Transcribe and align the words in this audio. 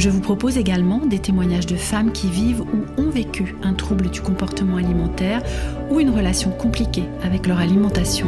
Je 0.00 0.08
vous 0.08 0.22
propose 0.22 0.56
également 0.56 1.04
des 1.04 1.18
témoignages 1.18 1.66
de 1.66 1.76
femmes 1.76 2.10
qui 2.10 2.30
vivent 2.30 2.62
ou 2.62 2.86
ont 2.96 3.10
vécu 3.10 3.54
un 3.62 3.74
trouble 3.74 4.08
du 4.08 4.22
comportement 4.22 4.78
alimentaire 4.78 5.42
ou 5.90 6.00
une 6.00 6.08
relation 6.08 6.52
compliquée 6.52 7.04
avec 7.22 7.46
leur 7.46 7.58
alimentation. 7.58 8.26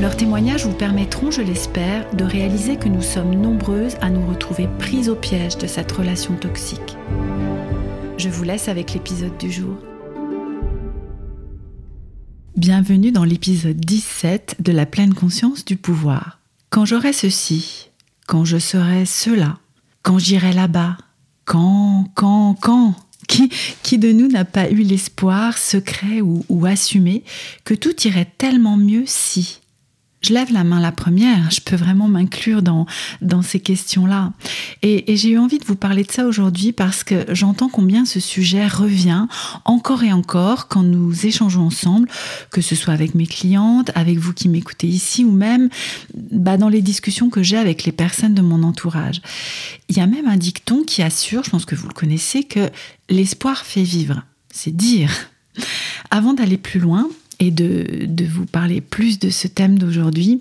Leurs 0.00 0.16
témoignages 0.16 0.66
vous 0.66 0.74
permettront, 0.74 1.30
je 1.30 1.42
l'espère, 1.42 2.12
de 2.12 2.24
réaliser 2.24 2.74
que 2.74 2.88
nous 2.88 3.02
sommes 3.02 3.36
nombreuses 3.36 3.94
à 4.00 4.10
nous 4.10 4.26
retrouver 4.26 4.68
prises 4.80 5.08
au 5.08 5.14
piège 5.14 5.58
de 5.58 5.68
cette 5.68 5.92
relation 5.92 6.34
toxique. 6.34 6.96
Je 8.18 8.28
vous 8.28 8.42
laisse 8.42 8.66
avec 8.66 8.94
l'épisode 8.94 9.38
du 9.38 9.52
jour. 9.52 9.76
Bienvenue 12.56 13.12
dans 13.12 13.22
l'épisode 13.22 13.78
17 13.78 14.56
de 14.58 14.72
la 14.72 14.86
pleine 14.86 15.14
conscience 15.14 15.64
du 15.64 15.76
pouvoir. 15.76 16.40
Quand 16.70 16.84
j'aurai 16.84 17.12
ceci, 17.12 17.90
quand 18.26 18.44
je 18.44 18.58
serai 18.58 19.06
cela, 19.06 19.58
quand 20.04 20.20
j'irai 20.20 20.52
là-bas 20.52 20.96
Quand 21.44 22.06
Quand 22.14 22.54
Quand? 22.60 22.94
Qui, 23.26 23.48
qui 23.82 23.98
de 23.98 24.12
nous 24.12 24.28
n'a 24.28 24.44
pas 24.44 24.68
eu 24.68 24.82
l'espoir, 24.82 25.56
secret 25.56 26.20
ou, 26.20 26.44
ou 26.50 26.66
assumé, 26.66 27.24
que 27.64 27.72
tout 27.72 28.06
irait 28.06 28.30
tellement 28.36 28.76
mieux 28.76 29.04
si 29.06 29.60
je 30.24 30.32
lève 30.32 30.52
la 30.52 30.64
main 30.64 30.80
la 30.80 30.92
première, 30.92 31.50
je 31.50 31.60
peux 31.60 31.76
vraiment 31.76 32.08
m'inclure 32.08 32.62
dans, 32.62 32.86
dans 33.20 33.42
ces 33.42 33.60
questions-là. 33.60 34.32
Et, 34.82 35.16
j'ai 35.16 35.30
eu 35.30 35.38
envie 35.38 35.58
de 35.58 35.64
vous 35.64 35.76
parler 35.76 36.02
de 36.02 36.10
ça 36.10 36.26
aujourd'hui 36.26 36.72
parce 36.72 37.04
que 37.04 37.24
j'entends 37.28 37.68
combien 37.68 38.04
ce 38.04 38.20
sujet 38.20 38.66
revient 38.66 39.26
encore 39.64 40.02
et 40.02 40.12
encore 40.12 40.68
quand 40.68 40.82
nous 40.82 41.26
échangeons 41.26 41.66
ensemble, 41.66 42.08
que 42.50 42.60
ce 42.60 42.74
soit 42.74 42.92
avec 42.92 43.14
mes 43.14 43.26
clientes, 43.26 43.90
avec 43.94 44.18
vous 44.18 44.32
qui 44.32 44.48
m'écoutez 44.48 44.88
ici 44.88 45.24
ou 45.24 45.30
même 45.30 45.68
bah, 46.14 46.56
dans 46.56 46.68
les 46.68 46.82
discussions 46.82 47.30
que 47.30 47.42
j'ai 47.42 47.56
avec 47.56 47.84
les 47.84 47.92
personnes 47.92 48.34
de 48.34 48.42
mon 48.42 48.62
entourage. 48.62 49.20
Il 49.88 49.96
y 49.96 50.00
a 50.00 50.06
même 50.06 50.26
un 50.26 50.36
dicton 50.36 50.82
qui 50.82 51.02
assure, 51.02 51.44
je 51.44 51.50
pense 51.50 51.64
que 51.64 51.74
vous 51.74 51.88
le 51.88 51.94
connaissez, 51.94 52.44
que 52.44 52.70
l'espoir 53.08 53.64
fait 53.64 53.82
vivre. 53.82 54.22
C'est 54.50 54.74
dire. 54.74 55.10
Avant 56.10 56.32
d'aller 56.32 56.58
plus 56.58 56.80
loin, 56.80 57.08
de, 57.50 58.06
vous 58.24 58.46
parler 58.46 58.80
plus 58.80 59.18
de 59.18 59.30
ce 59.30 59.48
thème 59.48 59.78
d'aujourd'hui, 59.78 60.40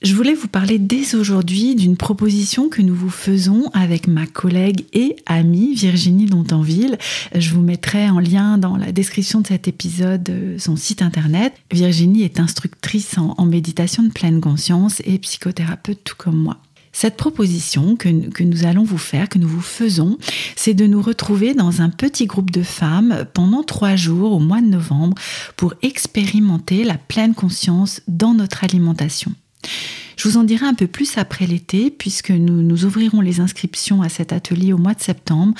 je 0.00 0.14
voulais 0.14 0.34
vous 0.34 0.46
parler 0.46 0.78
dès 0.78 1.16
aujourd'hui 1.16 1.74
d'une 1.74 1.96
proposition 1.96 2.68
que 2.68 2.82
nous 2.82 2.94
vous 2.94 3.10
faisons 3.10 3.68
avec 3.72 4.06
ma 4.06 4.26
collègue 4.26 4.84
et 4.92 5.16
amie 5.26 5.74
Virginie 5.74 6.26
Dontanville. 6.26 6.98
Je 7.34 7.50
vous 7.50 7.62
mettrai 7.62 8.08
en 8.08 8.20
lien 8.20 8.58
dans 8.58 8.76
la 8.76 8.92
description 8.92 9.40
de 9.40 9.48
cet 9.48 9.66
épisode 9.66 10.54
son 10.58 10.76
site 10.76 11.02
internet. 11.02 11.52
Virginie 11.72 12.22
est 12.22 12.38
instructrice 12.38 13.16
en 13.18 13.44
méditation 13.44 14.04
de 14.04 14.12
pleine 14.12 14.40
conscience 14.40 15.02
et 15.04 15.18
psychothérapeute 15.18 16.04
tout 16.04 16.16
comme 16.16 16.36
moi. 16.36 16.58
Cette 17.00 17.16
proposition 17.16 17.94
que, 17.94 18.08
nous 18.42 18.64
allons 18.64 18.82
vous 18.82 18.98
faire, 18.98 19.28
que 19.28 19.38
nous 19.38 19.46
vous 19.46 19.60
faisons, 19.60 20.18
c'est 20.56 20.74
de 20.74 20.84
nous 20.84 21.00
retrouver 21.00 21.54
dans 21.54 21.80
un 21.80 21.90
petit 21.90 22.26
groupe 22.26 22.50
de 22.50 22.64
femmes 22.64 23.24
pendant 23.34 23.62
trois 23.62 23.94
jours 23.94 24.32
au 24.32 24.40
mois 24.40 24.60
de 24.60 24.66
novembre 24.66 25.16
pour 25.56 25.74
expérimenter 25.82 26.82
la 26.82 26.98
pleine 26.98 27.36
conscience 27.36 28.00
dans 28.08 28.34
notre 28.34 28.64
alimentation. 28.64 29.32
Je 30.16 30.28
vous 30.28 30.38
en 30.38 30.42
dirai 30.42 30.66
un 30.66 30.74
peu 30.74 30.88
plus 30.88 31.18
après 31.18 31.46
l'été, 31.46 31.92
puisque 31.92 32.32
nous, 32.32 32.62
nous 32.62 32.84
ouvrirons 32.84 33.20
les 33.20 33.38
inscriptions 33.38 34.02
à 34.02 34.08
cet 34.08 34.32
atelier 34.32 34.72
au 34.72 34.78
mois 34.78 34.94
de 34.94 35.00
septembre, 35.00 35.54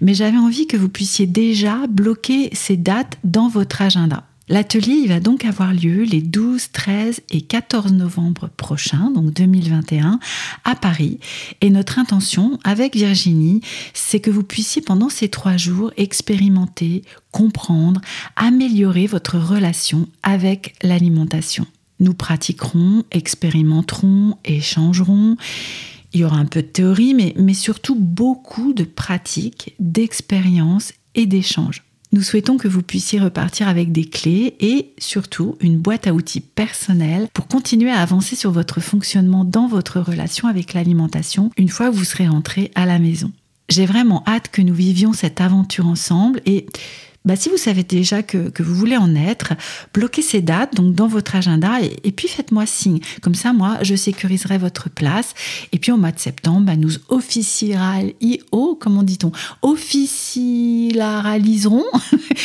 mais 0.00 0.14
j'avais 0.14 0.38
envie 0.38 0.66
que 0.66 0.78
vous 0.78 0.88
puissiez 0.88 1.26
déjà 1.26 1.86
bloquer 1.86 2.48
ces 2.54 2.78
dates 2.78 3.18
dans 3.24 3.48
votre 3.48 3.82
agenda. 3.82 4.27
L'atelier 4.48 5.06
va 5.06 5.20
donc 5.20 5.44
avoir 5.44 5.74
lieu 5.74 6.04
les 6.04 6.22
12, 6.22 6.70
13 6.72 7.20
et 7.30 7.42
14 7.42 7.92
novembre 7.92 8.48
prochains, 8.56 9.10
donc 9.10 9.32
2021, 9.32 10.18
à 10.64 10.74
Paris. 10.74 11.18
Et 11.60 11.70
notre 11.70 11.98
intention 11.98 12.58
avec 12.64 12.96
Virginie, 12.96 13.60
c'est 13.92 14.20
que 14.20 14.30
vous 14.30 14.44
puissiez 14.44 14.80
pendant 14.80 15.10
ces 15.10 15.28
trois 15.28 15.56
jours 15.56 15.92
expérimenter, 15.96 17.02
comprendre, 17.30 18.00
améliorer 18.36 19.06
votre 19.06 19.38
relation 19.38 20.08
avec 20.22 20.74
l'alimentation. 20.82 21.66
Nous 22.00 22.14
pratiquerons, 22.14 23.04
expérimenterons, 23.10 24.38
échangerons. 24.44 25.36
Il 26.14 26.20
y 26.20 26.24
aura 26.24 26.36
un 26.36 26.46
peu 26.46 26.62
de 26.62 26.68
théorie, 26.68 27.14
mais, 27.14 27.54
surtout 27.54 27.96
beaucoup 27.96 28.72
de 28.72 28.84
pratiques, 28.84 29.74
d'expériences 29.78 30.94
et 31.14 31.26
d'échanges. 31.26 31.84
Nous 32.10 32.22
souhaitons 32.22 32.56
que 32.56 32.68
vous 32.68 32.82
puissiez 32.82 33.20
repartir 33.20 33.68
avec 33.68 33.92
des 33.92 34.06
clés 34.06 34.56
et 34.60 34.92
surtout 34.98 35.56
une 35.60 35.76
boîte 35.76 36.06
à 36.06 36.14
outils 36.14 36.40
personnelle 36.40 37.28
pour 37.34 37.48
continuer 37.48 37.90
à 37.90 38.00
avancer 38.00 38.34
sur 38.34 38.50
votre 38.50 38.80
fonctionnement 38.80 39.44
dans 39.44 39.68
votre 39.68 40.00
relation 40.00 40.48
avec 40.48 40.72
l'alimentation 40.72 41.50
une 41.58 41.68
fois 41.68 41.90
que 41.90 41.94
vous 41.94 42.04
serez 42.04 42.26
rentré 42.26 42.70
à 42.74 42.86
la 42.86 42.98
maison. 42.98 43.30
J'ai 43.68 43.84
vraiment 43.84 44.24
hâte 44.26 44.48
que 44.50 44.62
nous 44.62 44.72
vivions 44.72 45.12
cette 45.12 45.42
aventure 45.42 45.86
ensemble 45.86 46.40
et 46.46 46.64
bah, 47.28 47.36
si 47.36 47.48
vous 47.50 47.58
savez 47.58 47.84
déjà 47.84 48.22
que, 48.22 48.50
vous 48.58 48.74
voulez 48.74 48.96
en 48.96 49.14
être, 49.14 49.52
bloquez 49.92 50.22
ces 50.22 50.40
dates 50.40 50.74
donc 50.74 50.94
dans 50.94 51.08
votre 51.08 51.36
agenda 51.36 51.72
et, 51.82 52.10
puis 52.10 52.26
faites-moi 52.26 52.64
signe. 52.64 53.00
Comme 53.20 53.34
ça, 53.34 53.52
moi, 53.52 53.76
je 53.82 53.94
sécuriserai 53.94 54.56
votre 54.56 54.88
place. 54.88 55.34
Et 55.72 55.78
puis 55.78 55.92
au 55.92 55.98
mois 55.98 56.10
de 56.10 56.18
septembre, 56.18 56.62
bah, 56.62 56.76
nous 56.76 56.92
officialiserons, 57.10 58.78
comment 58.80 59.02
dit-on, 59.02 59.30
officialiserons, 59.60 61.84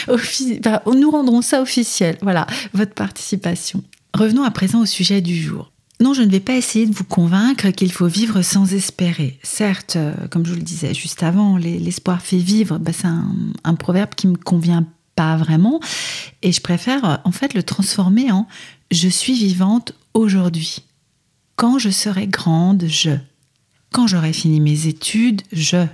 nous 0.93 1.11
rendrons 1.11 1.41
ça 1.41 1.61
officiel. 1.61 2.17
Voilà, 2.21 2.45
votre 2.73 2.93
participation. 2.93 3.85
Revenons 4.13 4.43
à 4.43 4.51
présent 4.51 4.81
au 4.81 4.85
sujet 4.85 5.21
du 5.21 5.41
jour. 5.41 5.72
Non, 5.99 6.13
je 6.13 6.21
ne 6.21 6.29
vais 6.29 6.39
pas 6.39 6.55
essayer 6.55 6.85
de 6.85 6.93
vous 6.93 7.03
convaincre 7.03 7.69
qu'il 7.69 7.91
faut 7.91 8.07
vivre 8.07 8.41
sans 8.41 8.73
espérer. 8.73 9.39
Certes, 9.43 9.95
euh, 9.95 10.13
comme 10.29 10.45
je 10.45 10.51
vous 10.51 10.57
le 10.57 10.63
disais 10.63 10.93
juste 10.93 11.23
avant, 11.23 11.57
l'espoir 11.57 12.21
fait 12.21 12.37
vivre, 12.37 12.77
bah, 12.77 12.91
c'est 12.93 13.07
un, 13.07 13.75
proverbe 13.75 14.15
qui 14.15 14.27
me 14.27 14.35
convient 14.35 14.85
pas 15.15 15.37
vraiment. 15.37 15.79
Et 16.41 16.51
je 16.51 16.61
préfère 16.61 17.05
euh, 17.05 17.15
en 17.23 17.31
fait 17.31 17.53
le 17.53 17.63
transformer 17.63 18.31
en 18.31 18.47
je 18.91 19.07
suis 19.07 19.33
vivante 19.33 19.93
aujourd'hui. 20.13 20.83
Quand 21.55 21.79
je 21.79 21.89
serai 21.89 22.27
grande, 22.27 22.85
je. 22.87 23.11
Quand 23.91 24.07
j'aurai 24.07 24.33
fini 24.33 24.59
mes 24.59 24.87
études, 24.87 25.43
je. 25.51 25.85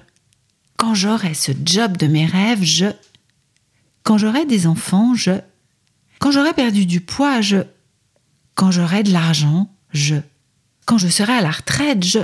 Quand 0.78 0.96
j'aurai 0.96 1.34
ce 1.34 1.52
job 1.66 1.98
de 1.98 2.08
mes 2.08 2.26
rêves, 2.26 2.64
je. 2.64 2.88
Quand 4.04 4.18
j'aurai 4.18 4.46
des 4.46 4.66
enfants, 4.68 5.14
je. 5.14 5.40
Quand 6.20 6.32
j'aurai 6.32 6.54
perdu 6.54 6.86
du 6.86 7.02
poids, 7.02 7.42
je. 7.42 7.58
Quand 8.56 8.72
j'aurai 8.72 9.04
de 9.04 9.12
l'argent, 9.12 9.70
je. 9.92 10.16
Quand 10.86 10.98
je 10.98 11.08
serai 11.08 11.34
à 11.34 11.42
la 11.42 11.52
retraite, 11.52 12.04
je. 12.04 12.20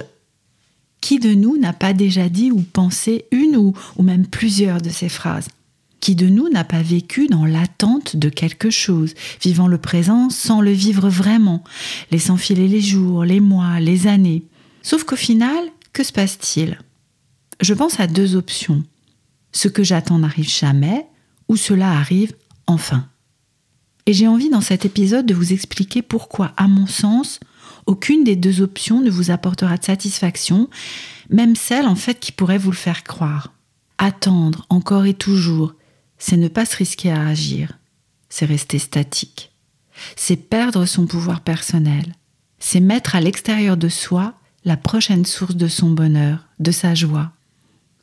Qui 1.02 1.20
de 1.20 1.34
nous 1.34 1.58
n'a 1.58 1.74
pas 1.74 1.94
déjà 1.94 2.30
dit 2.30 2.52
ou 2.52 2.62
pensé 2.62 3.26
une 3.31 3.58
ou, 3.58 3.74
ou 3.96 4.03
même 4.03 4.26
plusieurs 4.26 4.81
de 4.81 4.90
ces 4.90 5.09
phrases? 5.09 5.48
Qui 6.00 6.16
de 6.16 6.28
nous 6.28 6.50
n'a 6.50 6.64
pas 6.64 6.81
vécu 6.81 7.28
dans 7.28 7.46
l'attente 7.46 8.16
de 8.16 8.30
quelque 8.30 8.70
chose, 8.70 9.14
vivant 9.42 9.68
le 9.68 9.78
présent 9.78 10.30
sans 10.30 10.62
le 10.62 10.72
vivre 10.72 11.09
vraiment, 11.09 11.64
laissant 12.12 12.38
filer 12.38 12.68
les 12.68 12.81
jours, 12.81 13.24
les 13.24 13.40
mois, 13.40 13.80
les 13.80 14.08
années? 14.08 14.44
Sauf 14.82 15.03
qu'au 15.03 15.16
final, 15.16 15.64
que 15.94 16.03
se 16.03 16.11
passe-t-il? 16.11 16.79
Je 17.61 17.73
pense 17.73 18.00
à 18.00 18.08
deux 18.08 18.35
options. 18.35 18.84
Ce 19.52 19.68
que 19.68 19.84
j'attends 19.84 20.20
n'arrive 20.20 20.50
jamais, 20.50 21.06
ou 21.47 21.56
cela 21.56 21.91
arrive 21.91 22.34
enfin. 22.68 23.08
Et 24.06 24.14
j'ai 24.14 24.28
envie 24.28 24.50
dans 24.50 24.61
cet 24.61 24.85
épisode 24.85 25.26
de 25.26 25.34
vous 25.34 25.53
expliquer 25.53 26.02
pourquoi, 26.02 26.53
à 26.58 26.68
mon 26.68 26.85
sens, 26.85 27.40
aucune 27.85 28.23
des 28.23 28.35
deux 28.35 28.62
options 28.62 29.02
ne 29.02 29.09
vous 29.09 29.32
apportera 29.32 29.78
de 29.78 29.84
satisfaction, 29.84 30.70
même 31.29 31.56
celle 31.56 31.88
en 31.88 31.96
fait 31.96 32.20
qui 32.20 32.32
pourrait 32.32 32.58
vous 32.58 32.72
le 32.72 32.78
faire 32.78 33.03
croire. 33.03 33.53
Attendre 33.97 34.66
encore 34.70 35.06
et 35.06 35.14
toujours, 35.14 35.73
c'est 36.17 36.38
ne 36.38 36.47
pas 36.47 36.66
se 36.66 36.78
risquer 36.78 37.12
à 37.12 37.28
agir, 37.28 37.78
c'est 38.29 38.46
rester 38.46 38.79
statique, 38.79 39.52
c'est 40.16 40.35
perdre 40.35 40.85
son 40.85 41.06
pouvoir 41.06 41.41
personnel, 41.41 42.16
c'est 42.59 42.79
mettre 42.79 43.16
à 43.16 43.22
l'extérieur 43.22 43.78
de 43.78 43.90
soi 43.90 44.34
la 44.66 44.78
prochaine 44.78 45.26
source 45.26 45.56
de 45.56 45.68
son 45.68 45.91
bonheur, 45.91 46.40
de 46.59 46.72
sa 46.72 46.96
joie, 46.96 47.32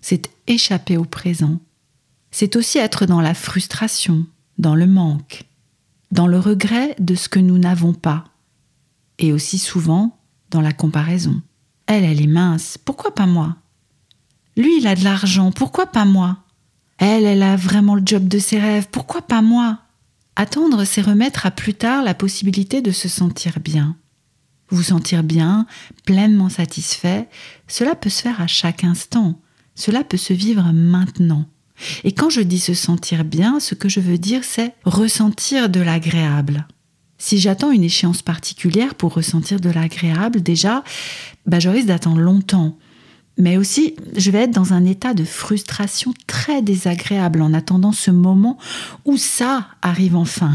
c'est 0.01 0.31
échapper 0.47 0.97
au 0.97 1.05
présent, 1.05 1.59
c'est 2.31 2.57
aussi 2.57 2.79
être 2.79 3.07
dans 3.07 3.21
la 3.21 3.35
frustration, 3.35 4.27
dans 4.59 4.75
le 4.75 4.87
manque, 4.87 5.45
dans 6.11 6.27
le 6.27 6.39
regret 6.39 6.95
de 6.99 7.15
ce 7.15 7.29
que 7.29 7.41
nous 7.41 7.59
n'avons 7.59 7.95
pas, 7.95 8.25
et 9.19 9.33
aussi 9.33 9.59
souvent 9.59 10.19
dans 10.51 10.61
la 10.61 10.73
comparaison. 10.73 11.41
Elle, 11.87 12.05
elle 12.05 12.21
est 12.21 12.27
mince, 12.27 12.79
pourquoi 12.79 13.15
pas 13.15 13.27
moi? 13.27 13.57
Lui, 14.57 14.79
il 14.79 14.87
a 14.87 14.95
de 14.95 15.05
l'argent, 15.05 15.51
pourquoi 15.51 15.87
pas 15.87 16.05
moi? 16.05 16.39
Elle, 16.99 17.25
elle 17.25 17.43
a 17.43 17.57
vraiment 17.57 17.95
le 17.95 18.03
job 18.05 18.29
de 18.29 18.39
ses 18.39 18.61
rêves, 18.61 18.89
pourquoi 18.91 19.23
pas 19.23 19.43
moi? 19.43 19.79
Attendre, 20.37 20.85
c'est 20.85 21.03
remettre 21.03 21.47
à 21.47 21.51
plus 21.51 21.75
tard 21.75 22.03
la 22.03 22.15
possibilité 22.15 22.81
de 22.81 22.91
se 22.91 23.09
sentir 23.09 23.61
bien. 23.61 23.97
Vous 24.69 24.85
sentir 24.85 25.23
bien, 25.23 25.67
pleinement 26.07 26.49
satisfait, 26.49 27.29
cela 27.69 27.95
peut 27.95 28.09
se 28.09 28.23
faire 28.23 28.41
à 28.41 28.47
chaque 28.47 28.85
instant, 28.85 29.41
cela 29.75 30.05
peut 30.05 30.17
se 30.17 30.33
vivre 30.33 30.73
maintenant. 30.73 31.47
Et 32.05 32.13
quand 32.13 32.31
je 32.31 32.41
dis 32.41 32.61
se 32.61 32.75
sentir 32.75 33.25
bien, 33.25 33.61
ce 33.61 33.75
que 33.75 33.89
je 33.89 34.01
veux 34.01 34.19
dire, 34.19 34.45
c'est 34.45 34.75
ressentir 34.85 35.69
de 35.69 35.81
l'agréable. 35.81 36.67
Si 37.23 37.39
j'attends 37.39 37.71
une 37.71 37.85
échéance 37.85 38.21
particulière 38.21 38.97
pour 38.97 39.15
ressentir 39.15 39.61
de 39.61 39.71
l'agréable, 39.71 40.43
déjà, 40.43 40.83
bah, 41.47 41.61
je 41.61 41.69
risque 41.69 41.87
d'attendre 41.87 42.19
longtemps. 42.19 42.77
Mais 43.39 43.57
aussi, 43.57 43.95
je 44.17 44.33
vais 44.33 44.41
être 44.41 44.51
dans 44.51 44.73
un 44.73 44.85
état 44.85 45.15
de 45.15 45.23
frustration 45.23 46.13
très 46.27 46.63
désagréable 46.63 47.41
en 47.41 47.55
attendant 47.55 47.93
ce 47.93 48.11
moment 48.11 48.59
où 49.05 49.17
ça 49.17 49.69
arrive 49.83 50.17
enfin. 50.17 50.53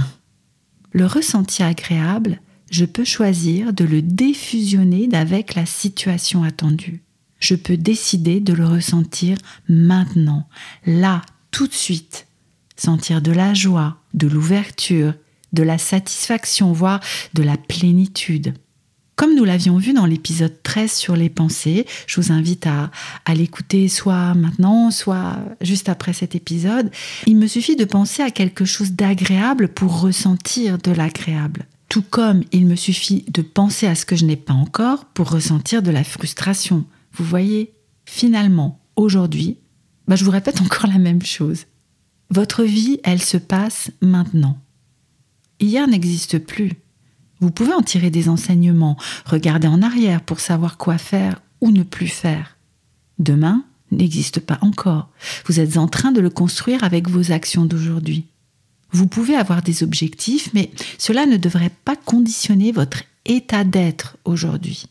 Le 0.92 1.06
ressenti 1.06 1.64
agréable, 1.64 2.42
je 2.70 2.84
peux 2.84 3.06
choisir 3.06 3.72
de 3.72 3.86
le 3.86 4.02
défusionner 4.02 5.08
avec 5.14 5.56
la 5.56 5.66
situation 5.66 6.44
attendue. 6.44 7.02
Je 7.40 7.56
peux 7.56 7.78
décider 7.78 8.42
de 8.42 8.52
le 8.52 8.66
ressentir 8.66 9.38
maintenant, 9.70 10.50
là, 10.86 11.22
tout 11.52 11.68
de 11.68 11.74
suite. 11.74 12.28
Sentir 12.76 13.22
de 13.22 13.32
la 13.32 13.54
joie, 13.54 14.02
de 14.14 14.28
l'ouverture, 14.28 15.14
de 15.54 15.64
la 15.64 15.78
satisfaction, 15.78 16.72
voire 16.72 17.00
de 17.34 17.44
la 17.44 17.58
plénitude. 17.58 18.54
Comme 19.18 19.34
nous 19.34 19.46
l'avions 19.46 19.78
vu 19.78 19.94
dans 19.94 20.06
l'épisode 20.06 20.62
13 20.62 20.94
sur 20.94 21.16
les 21.16 21.30
pensées, 21.30 21.88
je 22.06 22.22
vous 22.22 22.32
invite 22.32 22.68
à, 22.68 22.92
à 23.26 23.34
l'écouter 23.34 23.88
soit 23.88 24.36
maintenant, 24.36 24.92
soit 24.92 25.40
juste 25.60 25.90
après 25.90 26.14
cet 26.14 26.36
épisode, 26.36 26.92
il 27.26 27.36
me 27.36 27.48
suffit 27.48 27.76
de 27.76 27.84
penser 27.84 28.22
à 28.22 28.30
quelque 28.30 28.64
chose 28.64 28.92
d'agréable 28.92 29.70
pour 29.70 30.02
ressentir 30.02 30.78
de 30.78 30.92
l'agréable. 30.92 31.66
Tout 31.90 32.04
comme 32.04 32.44
il 32.52 32.68
me 32.68 32.76
suffit 32.76 33.26
de 33.30 33.42
penser 33.42 33.88
à 33.88 33.96
ce 33.96 34.06
que 34.06 34.16
je 34.16 34.26
n'ai 34.26 34.36
pas 34.36 34.54
encore 34.54 35.06
pour 35.06 35.32
ressentir 35.32 35.82
de 35.82 35.90
la 35.90 36.04
frustration. 36.04 36.86
Vous 37.14 37.26
voyez, 37.26 37.74
finalement, 38.06 38.80
aujourd'hui, 38.96 39.58
bah, 40.08 40.16
je 40.16 40.26
vous 40.26 40.32
répète 40.32 40.62
encore 40.62 40.92
la 40.92 41.00
même 41.00 41.24
chose. 41.24 41.66
Votre 42.30 42.64
vie, 42.64 43.00
elle 43.04 43.22
se 43.22 43.38
passe 43.38 43.90
maintenant. 44.02 44.60
Hier 45.60 45.88
n'existe 45.88 46.40
plus. 46.40 46.74
Vous 47.40 47.52
pouvez 47.52 47.74
en 47.74 47.82
tirer 47.82 48.10
des 48.10 48.30
enseignements, 48.30 48.98
regarder 49.26 49.68
en 49.68 49.82
arrière 49.82 50.22
pour 50.22 50.40
savoir 50.40 50.78
quoi 50.78 50.98
faire 50.98 51.42
ou 51.62 51.72
ne 51.72 51.84
plus 51.84 52.08
faire. 52.08 52.58
Demain 53.20 53.64
n'existe 53.92 54.40
pas 54.40 54.60
encore. 54.62 55.10
Vous 55.46 55.60
êtes 55.60 55.78
en 55.78 55.88
train 55.88 56.12
de 56.12 56.22
le 56.22 56.30
construire 56.30 56.84
avec 56.84 57.10
vos 57.10 57.32
actions 57.32 57.66
d'aujourd'hui. 57.66 58.26
Vous 58.92 59.08
pouvez 59.08 59.36
avoir 59.36 59.62
des 59.62 59.84
objectifs, 59.84 60.50
mais 60.54 60.72
cela 60.98 61.26
ne 61.26 61.38
devrait 61.38 61.72
pas 61.86 61.96
conditionner 61.96 62.72
votre 62.72 63.04
état 63.26 63.64
d'être 63.64 64.18
aujourd'hui. 64.26 64.86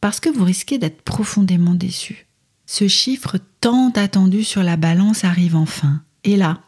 Parce 0.00 0.20
que 0.20 0.28
vous 0.28 0.44
risquez 0.44 0.78
d'être 0.78 1.02
profondément 1.02 1.74
déçu. 1.74 2.26
Ce 2.66 2.88
chiffre 2.88 3.38
tant 3.60 3.90
attendu 3.90 4.44
sur 4.44 4.62
la 4.62 4.76
balance 4.76 5.24
arrive 5.24 5.56
enfin. 5.56 6.02
Et 6.24 6.36
là, 6.36 6.60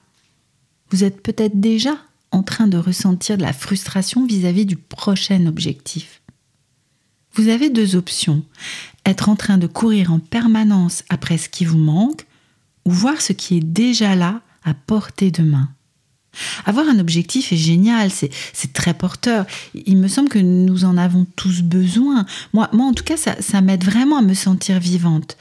vous 0.91 1.05
êtes 1.05 1.23
peut-être 1.23 1.61
déjà 1.61 1.97
en 2.31 2.43
train 2.43 2.67
de 2.67 2.79
ressentir 2.79 3.37
de 3.37 3.43
la 3.43 3.53
frustration 3.53 4.27
vis-à-vis 4.27 4.67
du 4.67 4.77
prochain 4.77 5.47
objectif. 5.47 6.23
Vous 7.35 7.49
avez 7.49 7.71
deux 7.71 7.97
options. 7.97 8.43
Être 9.05 9.29
en 9.29 9.37
train 9.37 9.59
de 9.59 9.67
courir 9.67 10.13
en 10.13 10.19
permanence 10.19 11.05
après 11.09 11.39
ce 11.39 11.49
qui 11.49 11.65
vous 11.65 11.79
manque 11.79 12.27
ou 12.85 12.91
voir 12.91 13.21
ce 13.21 13.33
qui 13.33 13.59
est 13.59 13.65
déjà 13.65 14.15
là 14.15 14.41
à 14.65 14.75
portée 14.75 15.31
de 15.31 15.43
main. 15.43 15.69
Avoir 16.65 16.89
un 16.89 16.99
objectif 16.99 17.53
est 17.53 17.57
génial, 17.57 18.11
c'est 18.11 18.73
très 18.73 18.95
porteur. 18.95 19.47
Il 19.75 19.97
me 19.97 20.09
semble 20.09 20.29
que 20.29 20.39
nous 20.39 20.85
en 20.85 20.97
avons 20.97 21.27
tous 21.37 21.63
besoin. 21.63 22.27
Moi, 22.53 22.69
moi 22.73 22.87
en 22.87 22.93
tout 22.93 23.05
cas, 23.05 23.17
ça, 23.17 23.41
ça 23.41 23.61
m'aide 23.61 23.85
vraiment 23.85 24.19
à 24.19 24.23
me 24.23 24.35
sentir 24.35 24.79
vivante. 24.79 25.37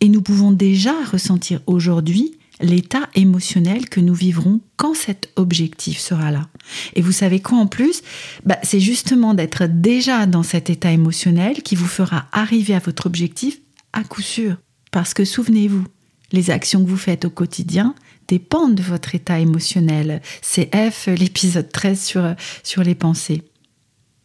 Et 0.00 0.08
nous 0.08 0.22
pouvons 0.22 0.52
déjà 0.52 0.94
ressentir 1.10 1.60
aujourd'hui 1.66 2.36
l'état 2.60 3.08
émotionnel 3.14 3.88
que 3.88 4.00
nous 4.00 4.14
vivrons 4.14 4.60
quand 4.76 4.94
cet 4.94 5.30
objectif 5.36 5.98
sera 5.98 6.30
là. 6.30 6.48
Et 6.94 7.02
vous 7.02 7.12
savez 7.12 7.40
quoi 7.40 7.58
en 7.58 7.66
plus? 7.66 8.02
Bah, 8.44 8.58
C'est 8.62 8.80
justement 8.80 9.34
d'être 9.34 9.66
déjà 9.66 10.26
dans 10.26 10.42
cet 10.42 10.70
état 10.70 10.90
émotionnel 10.90 11.62
qui 11.62 11.74
vous 11.74 11.86
fera 11.86 12.26
arriver 12.32 12.74
à 12.74 12.78
votre 12.78 13.06
objectif 13.06 13.58
à 13.92 14.04
coup 14.04 14.22
sûr. 14.22 14.56
Parce 14.90 15.14
que 15.14 15.24
souvenez-vous, 15.24 15.84
les 16.32 16.50
actions 16.50 16.82
que 16.84 16.88
vous 16.88 16.96
faites 16.96 17.24
au 17.24 17.30
quotidien 17.30 17.94
dépendent 18.28 18.74
de 18.74 18.82
votre 18.82 19.14
état 19.14 19.38
émotionnel. 19.38 20.22
C'est 20.42 20.70
F, 20.74 21.06
l'épisode 21.06 21.70
13 21.70 22.02
sur, 22.02 22.34
sur 22.62 22.82
les 22.82 22.94
pensées. 22.94 23.42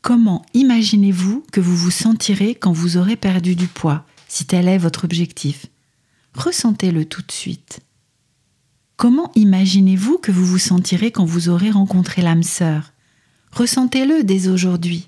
Comment 0.01 0.45
imaginez-vous 0.53 1.43
que 1.51 1.59
vous 1.59 1.75
vous 1.75 1.91
sentirez 1.91 2.55
quand 2.55 2.71
vous 2.71 2.97
aurez 2.97 3.17
perdu 3.17 3.55
du 3.55 3.67
poids, 3.67 4.05
si 4.27 4.45
tel 4.45 4.67
est 4.67 4.77
votre 4.77 5.03
objectif? 5.03 5.65
Ressentez-le 6.35 7.05
tout 7.05 7.21
de 7.21 7.31
suite. 7.31 7.81
Comment 8.99 9.31
imaginez-vous 9.35 10.17
que 10.17 10.29
vous 10.29 10.45
vous 10.45 10.57
sentirez 10.57 11.09
quand 11.09 11.23
vous 11.23 11.47
aurez 11.47 11.71
rencontré 11.71 12.21
l'âme 12.21 12.43
sœur? 12.43 12.91
Ressentez-le 13.53 14.25
dès 14.25 14.49
aujourd'hui. 14.49 15.07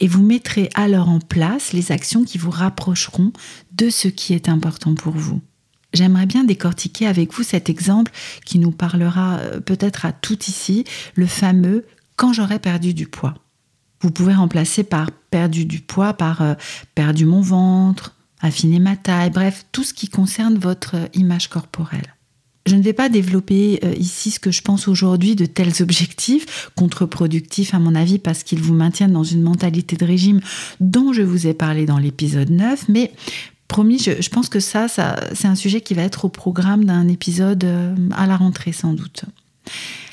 Et 0.00 0.08
vous 0.08 0.22
mettrez 0.22 0.70
alors 0.74 1.10
en 1.10 1.18
place 1.18 1.74
les 1.74 1.92
actions 1.92 2.24
qui 2.24 2.38
vous 2.38 2.50
rapprocheront 2.50 3.34
de 3.72 3.90
ce 3.90 4.08
qui 4.08 4.32
est 4.32 4.48
important 4.48 4.94
pour 4.94 5.12
vous. 5.12 5.42
J'aimerais 5.92 6.24
bien 6.24 6.44
décortiquer 6.44 7.06
avec 7.06 7.34
vous 7.34 7.42
cet 7.42 7.68
exemple 7.68 8.10
qui 8.46 8.58
nous 8.58 8.70
parlera 8.70 9.36
euh, 9.36 9.60
peut-être 9.60 10.06
à 10.06 10.12
tout 10.12 10.42
ici, 10.44 10.84
le 11.14 11.26
fameux 11.26 11.84
quand 12.16 12.32
j'aurai 12.32 12.58
perdu 12.58 12.94
du 12.94 13.06
poids. 13.06 13.34
Vous 14.00 14.12
pouvez 14.12 14.32
remplacer 14.32 14.82
par 14.82 15.10
perdu 15.10 15.66
du 15.66 15.80
poids 15.80 16.14
par 16.14 16.40
euh, 16.40 16.54
perdu 16.94 17.26
mon 17.26 17.42
ventre, 17.42 18.16
affiner 18.40 18.78
ma 18.78 18.96
taille, 18.96 19.28
bref, 19.28 19.66
tout 19.72 19.84
ce 19.84 19.92
qui 19.92 20.08
concerne 20.08 20.56
votre 20.56 20.96
euh, 20.96 21.06
image 21.12 21.48
corporelle. 21.48 22.14
Je 22.66 22.76
ne 22.76 22.82
vais 22.82 22.94
pas 22.94 23.10
développer 23.10 23.80
euh, 23.84 23.92
ici 23.98 24.30
ce 24.30 24.40
que 24.40 24.50
je 24.50 24.62
pense 24.62 24.88
aujourd'hui 24.88 25.36
de 25.36 25.44
tels 25.44 25.82
objectifs, 25.82 26.70
contre-productifs 26.76 27.74
à 27.74 27.78
mon 27.78 27.94
avis 27.94 28.18
parce 28.18 28.42
qu'ils 28.42 28.60
vous 28.60 28.72
maintiennent 28.72 29.12
dans 29.12 29.24
une 29.24 29.42
mentalité 29.42 29.96
de 29.96 30.04
régime 30.04 30.40
dont 30.80 31.12
je 31.12 31.22
vous 31.22 31.46
ai 31.46 31.52
parlé 31.52 31.84
dans 31.84 31.98
l'épisode 31.98 32.50
9, 32.50 32.88
mais 32.88 33.12
promis, 33.68 33.98
je, 33.98 34.28
pense 34.30 34.48
que 34.48 34.60
ça, 34.60 34.86
c'est 34.88 35.46
un 35.46 35.54
sujet 35.54 35.82
qui 35.82 35.92
va 35.92 36.02
être 36.02 36.24
au 36.24 36.28
programme 36.30 36.84
d'un 36.84 37.08
épisode 37.08 37.64
euh, 37.64 37.94
à 38.12 38.26
la 38.26 38.36
rentrée 38.36 38.72
sans 38.72 38.94
doute. 38.94 39.24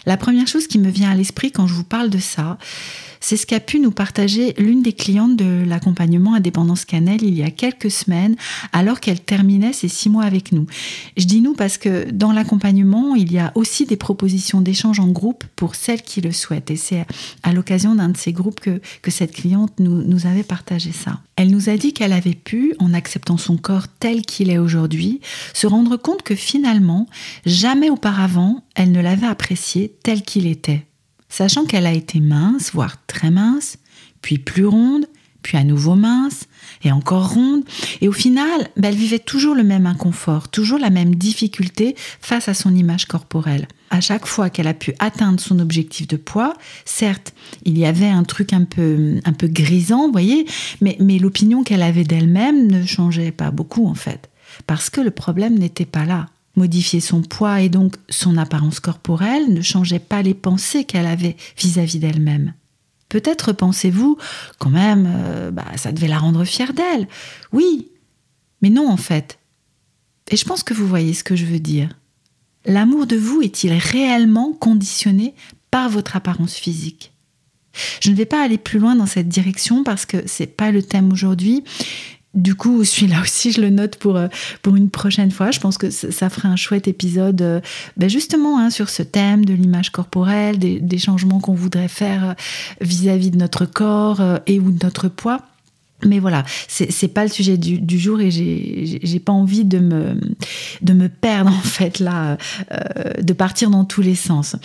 La 0.06 0.18
première 0.18 0.48
chose 0.48 0.68
qui 0.68 0.80
me 0.80 0.90
vient 0.90 1.12
à 1.12 1.16
l'esprit 1.16 1.52
quand 1.52 1.68
je 1.68 1.74
vous 1.74 1.84
parle 1.84 2.10
de 2.10 2.18
ça, 2.18 2.58
c'est 3.22 3.38
ce 3.38 3.46
qu'a 3.46 3.60
pu 3.60 3.80
nous 3.80 3.92
partager 3.92 4.54
l'une 4.58 4.82
des 4.82 4.94
clientes 4.94 5.38
de 5.38 5.64
l'accompagnement 5.66 6.34
à 6.34 6.40
dépendance 6.40 6.84
cannelle 6.86 7.24
il 7.24 7.36
y 7.36 7.44
a 7.44 7.52
quelques 7.52 7.92
semaines, 7.92 8.36
alors 8.74 9.00
qu'elle 9.00 9.22
terminait 9.22 9.74
ses 9.74 9.88
six 9.88 10.10
mois 10.10 10.24
avec 10.24 10.52
nous. 10.52 10.66
Je 11.16 11.26
dis 11.26 11.40
nous 11.40 11.54
parce 11.54 11.78
que 11.78 12.10
dans 12.12 12.32
l'accompagnement, 12.32 13.16
il 13.16 13.32
y 13.32 13.40
a 13.40 13.52
aussi 13.56 13.86
des 13.86 13.96
propositions 13.96 14.60
d'échange 14.60 15.00
en 15.00 15.08
groupe 15.08 15.46
pour 15.56 15.76
celles 15.76 16.02
qui 16.02 16.20
le 16.20 16.32
souhaitent. 16.32 16.72
Et 16.72 16.76
c'est 16.76 17.06
à 17.44 17.54
l'occasion 17.54 17.96
d'un 17.96 18.10
de 18.10 18.18
ces 18.18 18.34
groupes 18.34 18.60
que, 18.60 18.82
que 19.02 19.12
cette 19.12 19.34
cliente 19.34 19.80
nous, 19.80 20.02
nous 20.04 20.26
avait 20.26 20.44
partagé 20.44 20.92
ça. 20.92 21.22
Elle 21.36 21.52
nous 21.52 21.70
a 21.70 21.78
dit 21.78 21.94
qu'elle 21.94 22.14
avait 22.14 22.34
pu, 22.34 22.74
en 22.80 22.94
acceptant 22.94 23.38
son 23.38 23.58
corps 23.58 23.88
tel 23.88 24.24
qu'il 24.24 24.50
est 24.50 24.58
aujourd'hui, 24.58 25.22
se 25.54 25.68
rendre 25.68 25.98
compte 25.98 26.24
que 26.24 26.36
finalement, 26.36 27.08
jamais 27.46 27.90
auparavant, 27.90 28.64
elle 28.76 28.92
ne 28.92 29.02
l'avait 29.02 29.28
apprécié 29.28 29.94
tel 30.04 30.24
qu'il 30.24 30.48
était 30.48 30.86
sachant 31.32 31.66
qu'elle 31.66 31.88
a 31.88 31.94
été 31.94 32.20
mince, 32.20 32.72
voire 32.74 32.98
très 33.08 33.32
mince, 33.32 33.78
puis 34.22 34.38
plus 34.38 34.68
ronde, 34.68 35.08
puis 35.42 35.58
à 35.58 35.64
nouveau 35.64 35.96
mince, 35.96 36.48
et 36.84 36.92
encore 36.92 37.34
ronde. 37.34 37.64
Et 38.02 38.08
au 38.08 38.12
final, 38.12 38.70
bah, 38.78 38.90
elle 38.90 38.96
vivait 38.96 39.18
toujours 39.18 39.56
le 39.56 39.64
même 39.64 39.88
inconfort, 39.88 40.50
toujours 40.50 40.78
la 40.78 40.90
même 40.90 41.16
difficulté 41.16 41.96
face 42.20 42.48
à 42.48 42.54
son 42.54 42.76
image 42.76 43.06
corporelle. 43.06 43.68
À 43.90 44.02
chaque 44.02 44.28
fois 44.28 44.50
qu'elle 44.50 44.68
a 44.68 44.74
pu 44.74 44.94
atteindre 45.00 45.40
son 45.40 45.60
objectif 45.60 46.08
de 46.08 46.18
poids, 46.18 46.54
certes, 46.86 47.34
il 47.66 47.78
y 47.78 47.86
avait 47.86 48.08
un 48.08 48.24
truc 48.24 48.54
un 48.54 48.66
peu, 48.66 49.20
un 49.26 49.34
peu 49.34 49.48
grisant, 49.48 50.06
vous 50.06 50.12
voyez, 50.12 50.46
mais, 50.80 50.96
mais 51.00 51.18
l'opinion 51.18 51.64
qu'elle 51.64 51.84
avait 51.84 52.04
d'elle-même 52.04 52.68
ne 52.68 52.86
changeait 52.86 53.32
pas 53.32 53.52
beaucoup 53.52 53.88
en 53.88 53.96
fait. 53.96 54.30
Parce 54.68 54.90
que 54.90 55.02
le 55.02 55.12
problème 55.12 55.58
n'était 55.58 55.86
pas 55.86 56.06
là. 56.06 56.28
Modifier 56.56 57.00
son 57.00 57.22
poids 57.22 57.62
et 57.62 57.70
donc 57.70 57.96
son 58.10 58.38
apparence 58.38 58.80
corporelle 58.80 59.54
ne 59.54 59.62
changeait 59.62 60.00
pas 60.00 60.22
les 60.22 60.34
pensées 60.34 60.84
qu'elle 60.84 61.06
avait 61.06 61.38
vis-à-vis 61.58 62.00
d'elle-même. 62.00 62.54
Peut-être 63.08 63.52
pensez-vous, 63.52 64.18
quand 64.58 64.70
même, 64.70 65.06
euh, 65.08 65.52
bah, 65.52 65.66
ça 65.76 65.92
devait 65.92 66.08
la 66.08 66.20
rendre 66.20 66.44
fière 66.46 66.74
d'elle. 66.74 67.08
Oui, 67.52 67.90
mais 68.62 68.70
non 68.70 68.90
en 68.90 68.98
fait. 68.98 69.40
Et 70.30 70.38
je 70.38 70.46
pense 70.46 70.64
que 70.64 70.74
vous 70.74 70.88
voyez 70.88 71.14
ce 71.14 71.24
que 71.24 71.36
je 71.36 71.46
veux 71.46 71.60
dire. 71.60 71.90
L'amour 72.66 73.08
de 73.08 73.18
vous 73.18 73.42
est-il 73.42 73.74
réellement 73.74 74.54
conditionné 74.54 75.34
par 75.72 75.90
votre 75.90 76.16
apparence 76.16 76.56
physique? 76.56 77.12
Je 78.02 78.12
ne 78.12 78.16
vais 78.16 78.26
pas 78.26 78.44
aller 78.44 78.58
plus 78.58 78.80
loin 78.80 78.96
dans 78.96 79.06
cette 79.06 79.30
direction 79.30 79.84
parce 79.84 80.06
que 80.06 80.24
c'est 80.26 80.48
pas 80.48 80.72
le 80.72 80.84
thème 80.84 81.12
aujourd'hui. 81.12 81.64
Du 82.34 82.56
coup, 82.56 82.84
celui-là 82.84 83.22
aussi, 83.22 83.52
je 83.52 83.62
le 83.62 83.70
note 83.70 83.98
pour, 83.98 84.16
euh, 84.18 84.28
pour 84.62 84.76
une 84.76 84.90
prochaine 84.90 85.32
fois. 85.32 85.52
Je 85.52 85.60
pense 85.60 85.78
que 85.78 85.90
ça 85.90 86.30
ferait 86.30 86.48
un 86.48 86.56
chouette 86.56 86.88
épisode 86.88 87.42
euh, 87.42 87.62
ben 87.98 88.10
justement 88.10 88.60
hein, 88.60 88.70
sur 88.70 88.90
ce 88.90 89.04
thème 89.04 89.46
de 89.46 89.54
l'image 89.54 89.92
corporelle, 89.92 90.58
des, 90.58 90.80
des 90.80 90.98
changements 90.98 91.40
qu'on 91.40 91.54
voudrait 91.54 91.88
faire 91.88 92.36
vis-à-vis 92.80 93.32
de 93.32 93.38
notre 93.38 93.66
corps 93.66 94.22
et 94.48 94.60
ou 94.60 94.72
de 94.72 94.84
notre 94.84 95.08
poids. 95.08 95.42
Mais 96.06 96.20
voilà, 96.20 96.44
c'est 96.68 97.08
pas 97.08 97.24
le 97.24 97.30
sujet 97.30 97.58
du, 97.58 98.00
jour 98.00 98.20
et 98.22 98.32
j'ai 98.32 99.20
pas 99.20 99.34
envie 99.34 99.66
de 99.66 99.80
me, 99.80 100.20
de 100.82 100.94
me 100.94 101.10
perdre 101.10 101.52
en 101.58 101.62
fait 101.62 102.00
là, 102.00 102.38
euh, 102.72 103.22
de 103.22 103.34
partir 103.34 103.70
dans 103.70 103.86
tous 103.86 104.02
les 104.02 104.16
sens. 104.16 104.56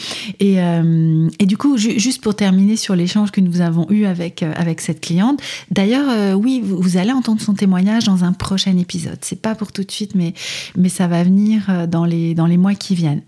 Et, 0.40 0.60
euh, 0.60 1.28
et 1.38 1.46
du 1.46 1.56
coup, 1.56 1.76
juste 1.76 2.22
pour 2.22 2.34
terminer 2.34 2.76
sur 2.76 2.96
l'échange 2.96 3.30
que 3.30 3.40
nous 3.40 3.60
avons 3.60 3.86
eu 3.90 4.04
avec, 4.06 4.42
euh, 4.42 4.52
avec 4.56 4.80
cette 4.80 5.00
cliente, 5.00 5.40
d'ailleurs, 5.70 6.36
oui, 6.38 6.62
vous, 6.64 6.96
allez 6.96 7.12
entendre 7.12 7.40
son 7.40 7.54
témoignage 7.54 8.04
dans 8.04 8.24
un 8.24 8.32
prochain 8.32 8.76
épisode. 8.78 9.18
C'est 9.20 9.40
pas 9.40 9.54
pour 9.54 9.72
tout 9.72 9.84
de 9.84 9.90
suite, 9.90 10.14
mais, 10.14 10.34
mais 10.76 10.88
ça 10.88 11.06
va 11.06 11.22
venir 11.22 11.86
dans 11.88 12.04
les, 12.04 12.34
dans 12.34 12.46
les 12.46 12.56
mois 12.56 12.74
qui 12.74 12.94
viennent. 12.94 13.22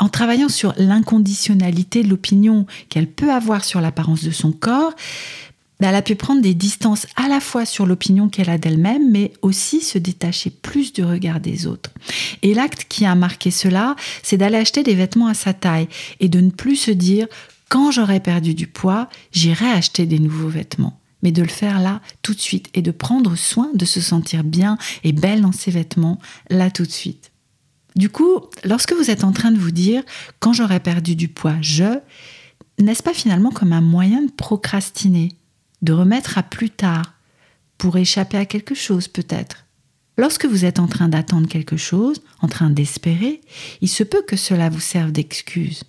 En 0.00 0.08
travaillant 0.08 0.48
sur 0.48 0.74
l'inconditionnalité 0.76 2.02
de 2.02 2.08
l'opinion 2.08 2.66
qu'elle 2.88 3.06
peut 3.06 3.30
avoir 3.30 3.64
sur 3.64 3.80
l'apparence 3.80 4.24
de 4.24 4.30
son 4.30 4.52
corps, 4.52 4.94
elle 5.86 5.94
a 5.94 6.02
pu 6.02 6.16
prendre 6.16 6.42
des 6.42 6.54
distances 6.54 7.06
à 7.14 7.28
la 7.28 7.40
fois 7.40 7.64
sur 7.64 7.86
l'opinion 7.86 8.28
qu'elle 8.28 8.50
a 8.50 8.58
d'elle-même, 8.58 9.10
mais 9.10 9.32
aussi 9.42 9.80
se 9.80 9.98
détacher 9.98 10.50
plus 10.50 10.92
du 10.92 11.04
regard 11.04 11.40
des 11.40 11.66
autres. 11.66 11.90
Et 12.42 12.54
l'acte 12.54 12.86
qui 12.88 13.06
a 13.06 13.14
marqué 13.14 13.50
cela, 13.50 13.94
c'est 14.22 14.36
d'aller 14.36 14.56
acheter 14.56 14.82
des 14.82 14.94
vêtements 14.94 15.28
à 15.28 15.34
sa 15.34 15.52
taille 15.52 15.88
et 16.20 16.28
de 16.28 16.40
ne 16.40 16.50
plus 16.50 16.76
se 16.76 16.90
dire 16.90 17.28
quand 17.68 17.90
j'aurai 17.90 18.20
perdu 18.20 18.54
du 18.54 18.66
poids, 18.66 19.08
j'irai 19.30 19.66
acheter 19.66 20.06
des 20.06 20.18
nouveaux 20.18 20.48
vêtements. 20.48 20.98
Mais 21.22 21.32
de 21.32 21.42
le 21.42 21.48
faire 21.48 21.80
là, 21.80 22.00
tout 22.22 22.32
de 22.32 22.40
suite, 22.40 22.70
et 22.74 22.82
de 22.82 22.92
prendre 22.92 23.36
soin 23.36 23.70
de 23.74 23.84
se 23.84 24.00
sentir 24.00 24.44
bien 24.44 24.78
et 25.04 25.12
belle 25.12 25.42
dans 25.42 25.52
ses 25.52 25.72
vêtements, 25.72 26.18
là 26.48 26.70
tout 26.70 26.84
de 26.84 26.92
suite. 26.92 27.32
Du 27.96 28.08
coup, 28.08 28.40
lorsque 28.64 28.92
vous 28.92 29.10
êtes 29.10 29.24
en 29.24 29.32
train 29.32 29.50
de 29.50 29.58
vous 29.58 29.72
dire 29.72 30.02
quand 30.38 30.52
j'aurai 30.52 30.78
perdu 30.78 31.16
du 31.16 31.26
poids, 31.26 31.56
je, 31.60 31.98
n'est-ce 32.78 33.02
pas 33.02 33.12
finalement 33.12 33.50
comme 33.50 33.72
un 33.72 33.80
moyen 33.80 34.22
de 34.22 34.30
procrastiner? 34.30 35.37
De 35.82 35.92
remettre 35.92 36.38
à 36.38 36.42
plus 36.42 36.70
tard, 36.70 37.14
pour 37.78 37.96
échapper 37.96 38.36
à 38.36 38.44
quelque 38.44 38.74
chose 38.74 39.08
peut-être. 39.08 39.64
Lorsque 40.18 40.46
vous 40.46 40.64
êtes 40.64 40.80
en 40.80 40.88
train 40.88 41.08
d'attendre 41.08 41.46
quelque 41.46 41.76
chose, 41.76 42.20
en 42.42 42.48
train 42.48 42.70
d'espérer, 42.70 43.40
il 43.80 43.88
se 43.88 44.02
peut 44.02 44.22
que 44.26 44.36
cela 44.36 44.68
vous 44.68 44.80
serve 44.80 45.12
d'excuse. 45.12 45.84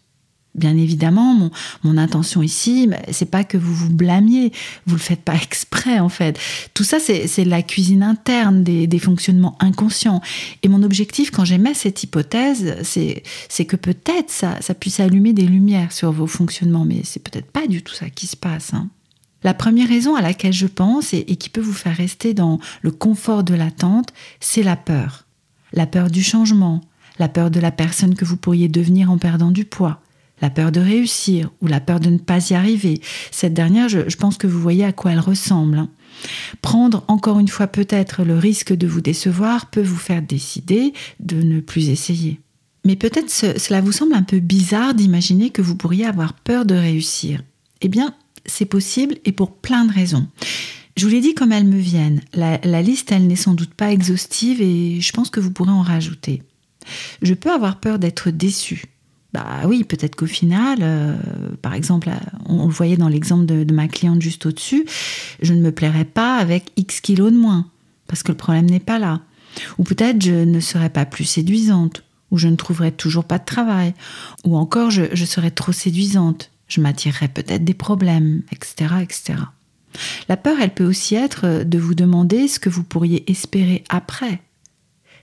Bien 0.55 0.77
évidemment, 0.77 1.51
mon, 1.83 1.97
intention 1.97 2.41
ici, 2.41 2.89
c'est 3.11 3.29
pas 3.29 3.43
que 3.43 3.57
vous 3.57 3.73
vous 3.73 3.89
blâmiez, 3.91 4.51
vous 4.85 4.95
le 4.95 5.01
faites 5.01 5.21
pas 5.21 5.35
exprès 5.41 5.99
en 5.99 6.09
fait. 6.09 6.39
Tout 6.73 6.83
ça, 6.83 6.99
c'est 6.99 7.45
la 7.45 7.63
cuisine 7.63 8.03
interne 8.03 8.63
des, 8.63 8.99
fonctionnements 8.99 9.57
inconscients. 9.59 10.21
Et 10.61 10.67
mon 10.67 10.83
objectif, 10.83 11.31
quand 11.31 11.45
j'émets 11.45 11.73
cette 11.73 12.03
hypothèse, 12.03 12.77
c'est 12.83 13.65
que 13.65 13.75
peut-être 13.75 14.29
ça, 14.29 14.57
ça 14.61 14.73
puisse 14.73 14.99
allumer 14.99 15.33
des 15.33 15.45
lumières 15.45 15.91
sur 15.91 16.11
vos 16.11 16.27
fonctionnements, 16.27 16.85
mais 16.85 17.01
c'est 17.03 17.23
peut-être 17.23 17.51
pas 17.51 17.65
du 17.65 17.81
tout 17.81 17.93
ça 17.93 18.09
qui 18.09 18.27
se 18.27 18.35
passe. 18.35 18.73
Hein. 18.73 18.89
La 19.43 19.53
première 19.53 19.87
raison 19.87 20.15
à 20.15 20.21
laquelle 20.21 20.53
je 20.53 20.67
pense 20.67 21.13
et, 21.13 21.23
qui 21.23 21.49
peut 21.49 21.61
vous 21.61 21.73
faire 21.73 21.95
rester 21.95 22.33
dans 22.33 22.59
le 22.81 22.91
confort 22.91 23.43
de 23.43 23.53
l'attente, 23.53 24.09
c'est 24.39 24.63
la 24.63 24.75
peur. 24.75 25.25
La 25.71 25.85
peur 25.85 26.09
du 26.09 26.23
changement, 26.23 26.81
la 27.19 27.29
peur 27.29 27.51
de 27.51 27.59
la 27.59 27.71
personne 27.71 28.15
que 28.15 28.25
vous 28.25 28.37
pourriez 28.37 28.67
devenir 28.67 29.11
en 29.11 29.17
perdant 29.17 29.51
du 29.51 29.65
poids, 29.65 30.01
la 30.41 30.49
peur 30.49 30.71
de 30.71 30.79
réussir 30.79 31.51
ou 31.61 31.67
la 31.67 31.79
peur 31.79 31.99
de 31.99 32.09
ne 32.09 32.17
pas 32.17 32.49
y 32.49 32.53
arriver. 32.53 33.01
Cette 33.31 33.53
dernière, 33.53 33.87
je, 33.87 34.15
pense 34.17 34.37
que 34.37 34.47
vous 34.47 34.59
voyez 34.59 34.83
à 34.83 34.91
quoi 34.91 35.11
elle 35.11 35.19
ressemble. 35.19 35.79
Hein. 35.79 35.89
Prendre 36.61 37.03
encore 37.07 37.39
une 37.39 37.47
fois 37.47 37.67
peut-être 37.67 38.23
le 38.23 38.37
risque 38.37 38.73
de 38.73 38.87
vous 38.87 39.01
décevoir 39.01 39.67
peut 39.67 39.81
vous 39.81 39.97
faire 39.97 40.21
décider 40.21 40.93
de 41.19 41.41
ne 41.41 41.61
plus 41.61 41.89
essayer. 41.89 42.39
Mais 42.85 42.95
peut-être 42.95 43.29
cela 43.29 43.81
vous 43.81 43.91
semble 43.91 44.15
un 44.15 44.23
peu 44.23 44.39
bizarre 44.39 44.93
d'imaginer 44.93 45.49
que 45.49 45.61
vous 45.61 45.75
pourriez 45.75 46.05
avoir 46.05 46.33
peur 46.33 46.65
de 46.65 46.75
réussir. 46.75 47.41
Eh 47.81 47.87
bien, 47.87 48.13
c'est 48.49 48.65
possible 48.65 49.15
et 49.25 49.31
pour 49.31 49.55
plein 49.55 49.85
de 49.85 49.93
raisons. 49.93 50.27
Je 50.99 51.05
vous 51.05 51.11
l'ai 51.11 51.21
dit 51.21 51.33
comme 51.33 51.53
elles 51.53 51.65
me 51.65 51.79
viennent. 51.79 52.21
La, 52.33 52.81
liste, 52.81 53.13
elle 53.13 53.27
n'est 53.27 53.37
sans 53.37 53.53
doute 53.53 53.73
pas 53.73 53.91
exhaustive 53.91 54.61
et 54.61 54.99
je 54.99 55.11
pense 55.13 55.29
que 55.29 55.39
vous 55.39 55.49
pourrez 55.49 55.71
en 55.71 55.81
rajouter. 55.81 56.43
Je 57.21 57.33
peux 57.33 57.51
avoir 57.51 57.79
peur 57.79 57.99
d'être 57.99 58.31
déçu. 58.31 58.83
Bah 59.31 59.61
oui, 59.65 59.85
peut-être 59.85 60.17
qu'au 60.17 60.25
final, 60.25 60.79
euh, 60.81 61.15
par 61.61 61.73
exemple, 61.73 62.09
on, 62.47 62.65
le 62.65 62.73
voyait 62.73 62.97
dans 62.97 63.07
l'exemple 63.07 63.45
de, 63.45 63.73
ma 63.73 63.87
cliente 63.87 64.21
juste 64.21 64.45
au-dessus, 64.45 64.85
je 65.41 65.53
ne 65.53 65.61
me 65.61 65.71
plairais 65.71 66.03
pas 66.03 66.35
avec 66.35 66.71
X 66.75 66.99
kilos 66.99 67.31
de 67.31 67.37
moins, 67.37 67.67
parce 68.07 68.21
que 68.21 68.33
le 68.33 68.37
problème 68.37 68.65
n'est 68.65 68.79
pas 68.81 68.99
là. 68.99 69.21
Ou 69.77 69.83
peut-être 69.83 70.21
je 70.21 70.33
ne 70.33 70.59
serais 70.59 70.89
pas 70.89 71.05
plus 71.05 71.23
séduisante, 71.23 72.03
ou 72.31 72.37
je 72.37 72.49
ne 72.49 72.57
trouverais 72.57 72.91
toujours 72.91 73.23
pas 73.23 73.37
de 73.37 73.45
travail, 73.45 73.93
ou 74.43 74.57
encore 74.57 74.89
je 74.89 75.25
serais 75.25 75.51
trop 75.51 75.71
séduisante, 75.71 76.51
je 76.69 76.79
m'attirerai 76.79 77.27
peut-être 77.27 77.65
des 77.65 77.73
problèmes, 77.73 78.43
etc., 78.51 78.95
etc. 79.01 79.39
La 80.27 80.37
peur, 80.37 80.57
elle 80.61 80.73
peut 80.73 80.85
aussi 80.85 81.15
être 81.15 81.63
de 81.63 81.79
vous 81.79 81.95
demander 81.95 82.47
ce 82.47 82.59
que 82.59 82.69
vous 82.69 82.83
pourriez 82.83 83.29
espérer 83.29 83.83
après. 83.89 84.41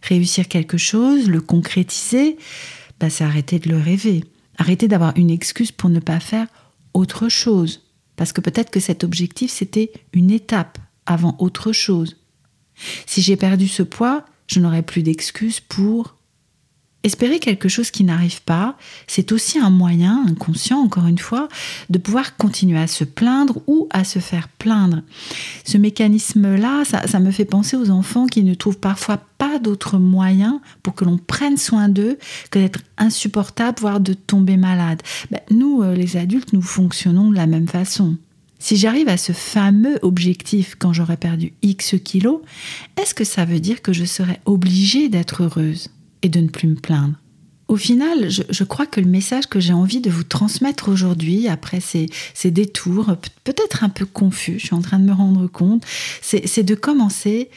Réussir 0.03 0.49
quelque 0.49 0.77
chose, 0.77 1.29
le 1.29 1.41
concrétiser, 1.41 2.37
bah, 3.01 3.09
c'est 3.09 3.25
arrêter 3.25 3.59
de 3.59 3.71
le 3.71 3.79
rêver. 3.79 4.25
Arrêter 4.59 4.89
d'avoir 4.89 5.17
une 5.17 5.31
excuse 5.31 5.73
pour 5.73 5.89
ne 5.89 6.01
pas 6.01 6.21
faire 6.21 6.49
autre 6.95 7.29
chose. 7.29 7.83
Parce 8.17 8.33
que 8.33 8.41
peut-être 8.41 8.71
que 8.71 8.81
cet 8.81 9.05
objectif, 9.05 9.51
c'était 9.51 9.93
une 10.13 10.31
étape 10.31 10.79
avant 11.05 11.37
autre 11.39 11.73
chose. 11.73 12.17
Si 13.07 13.23
j'ai 13.23 13.37
perdu 13.37 13.69
ce 13.69 13.83
poids, 13.83 14.25
je 14.49 14.61
n'aurai 14.61 14.83
plus 14.83 15.03
d'excuses 15.03 15.61
pour 15.61 16.16
Espérer 17.07 17.39
quelque 17.39 17.69
chose 17.69 17.93
qui 17.93 18.03
n'arrive 18.03 18.43
pas, 18.43 18.77
c'est 19.07 19.31
aussi 19.31 19.61
un 19.61 19.71
moyen, 19.71 20.25
inconscient 20.27 20.79
encore 20.79 21.07
une 21.07 21.21
fois, 21.21 21.47
de 21.89 21.99
pouvoir 21.99 22.37
continuer 22.37 22.81
à 22.81 22.89
se 22.89 23.05
plaindre 23.05 23.63
ou 23.69 23.87
à 23.93 24.03
se 24.03 24.19
faire 24.19 24.49
plaindre. 24.49 25.03
Ce 25.65 25.79
mécanisme-là, 25.79 26.83
ça, 26.85 27.21
me 27.21 27.31
fait 27.31 27.45
penser 27.45 27.77
aux 27.77 27.91
enfants 27.91 28.27
qui 28.27 28.43
ne 28.43 28.55
trouvent 28.55 28.81
parfois 28.81 29.21
pas 29.39 29.61
d'autre 29.61 29.99
moyen 29.99 30.61
pour 30.83 30.97
que 30.97 31.05
l'on 31.05 31.17
prenne 31.17 31.57
soin 31.57 31.89
d'eux 31.89 32.19
que 32.51 32.59
d'être 32.59 32.81
insupportable, 32.99 33.79
voire 33.79 34.01
de 34.01 34.13
tomber 34.15 34.57
malade. 34.57 35.01
Ben, 35.31 35.43
nous, 35.53 35.85
euh, 35.85 35.95
les 35.95 36.17
adultes, 36.17 36.53
nous 36.55 36.61
fonctionnons 36.61 37.31
de 37.31 37.37
la 37.37 37.47
même 37.47 37.69
façon. 37.69 38.17
Si 38.59 38.77
j'arrive 38.77 39.09
à 39.09 39.17
ce 39.17 39.31
fameux 39.31 40.01
objectif 40.03 40.75
quand 40.77 40.93
j'aurai 40.93 41.17
perdu 41.17 41.53
X 41.63 41.95
kilos, 42.03 42.41
est-ce 43.01 43.15
que 43.15 43.23
ça 43.23 43.45
veut 43.45 43.61
dire 43.61 43.81
que 43.81 43.93
je 43.93 44.05
serai 44.05 44.41
obligée 44.45 45.09
d'être 45.09 45.45
heureuse? 45.45 45.89
Et 46.23 46.29
de 46.29 46.41
ne 46.41 46.49
plus 46.49 46.69
me 46.69 46.77
plaindre. 46.77 47.15
Au 47.69 47.77
final, 47.77 48.31
je, 48.31 48.65
crois 48.65 48.87
que 48.87 49.01
le 49.01 49.09
message 49.09 49.49
que 49.49 49.59
j'ai 49.59 49.73
envie 49.73 50.01
de 50.01 50.09
vous 50.09 50.23
transmettre 50.23 50.89
aujourd'hui, 50.89 51.49
après 51.49 51.81
ces, 51.81 52.09
détours, 52.45 53.17
peut-être 53.43 53.83
un 53.83 53.89
peu 53.89 54.07
confus, 54.07 54.61
je 54.61 54.67
suis 54.67 54.75
en 54.75 54.83
train 54.83 55.01
de 55.01 55.05
me 55.05 55.13
rendre 55.13 55.49
compte, 55.49 55.85
c'est 56.23 56.63
de 56.63 56.75
commencer 56.75 57.51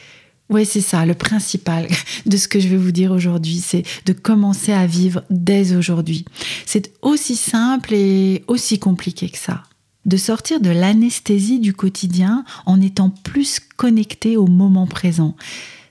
oui, 0.50 0.66
c'est 0.66 0.80
ça, 0.80 1.06
le 1.06 1.14
principal 1.14 1.86
de 2.26 2.36
ce 2.36 2.48
que 2.48 2.58
je 2.58 2.66
vais 2.66 2.76
vous 2.76 2.90
dire 2.90 3.12
aujourd'hui, 3.12 3.62
c'est 3.64 3.84
de 4.04 4.12
commencer 4.12 4.72
à 4.72 4.84
vivre 4.84 5.22
dès 5.30 5.76
aujourd'hui. 5.76 6.24
C'est 6.66 6.92
aussi 7.02 7.36
simple 7.36 7.94
et 7.94 8.42
aussi 8.48 8.80
compliqué 8.80 9.28
que 9.28 9.38
ça. 9.38 9.62
De 10.06 10.16
sortir 10.16 10.60
de 10.60 10.70
l'anesthésie 10.70 11.60
du 11.60 11.72
quotidien 11.72 12.44
en 12.66 12.80
étant 12.80 13.10
plus 13.10 13.60
connecté 13.76 14.36
au 14.36 14.48
moment 14.48 14.88
présent. 14.88 15.36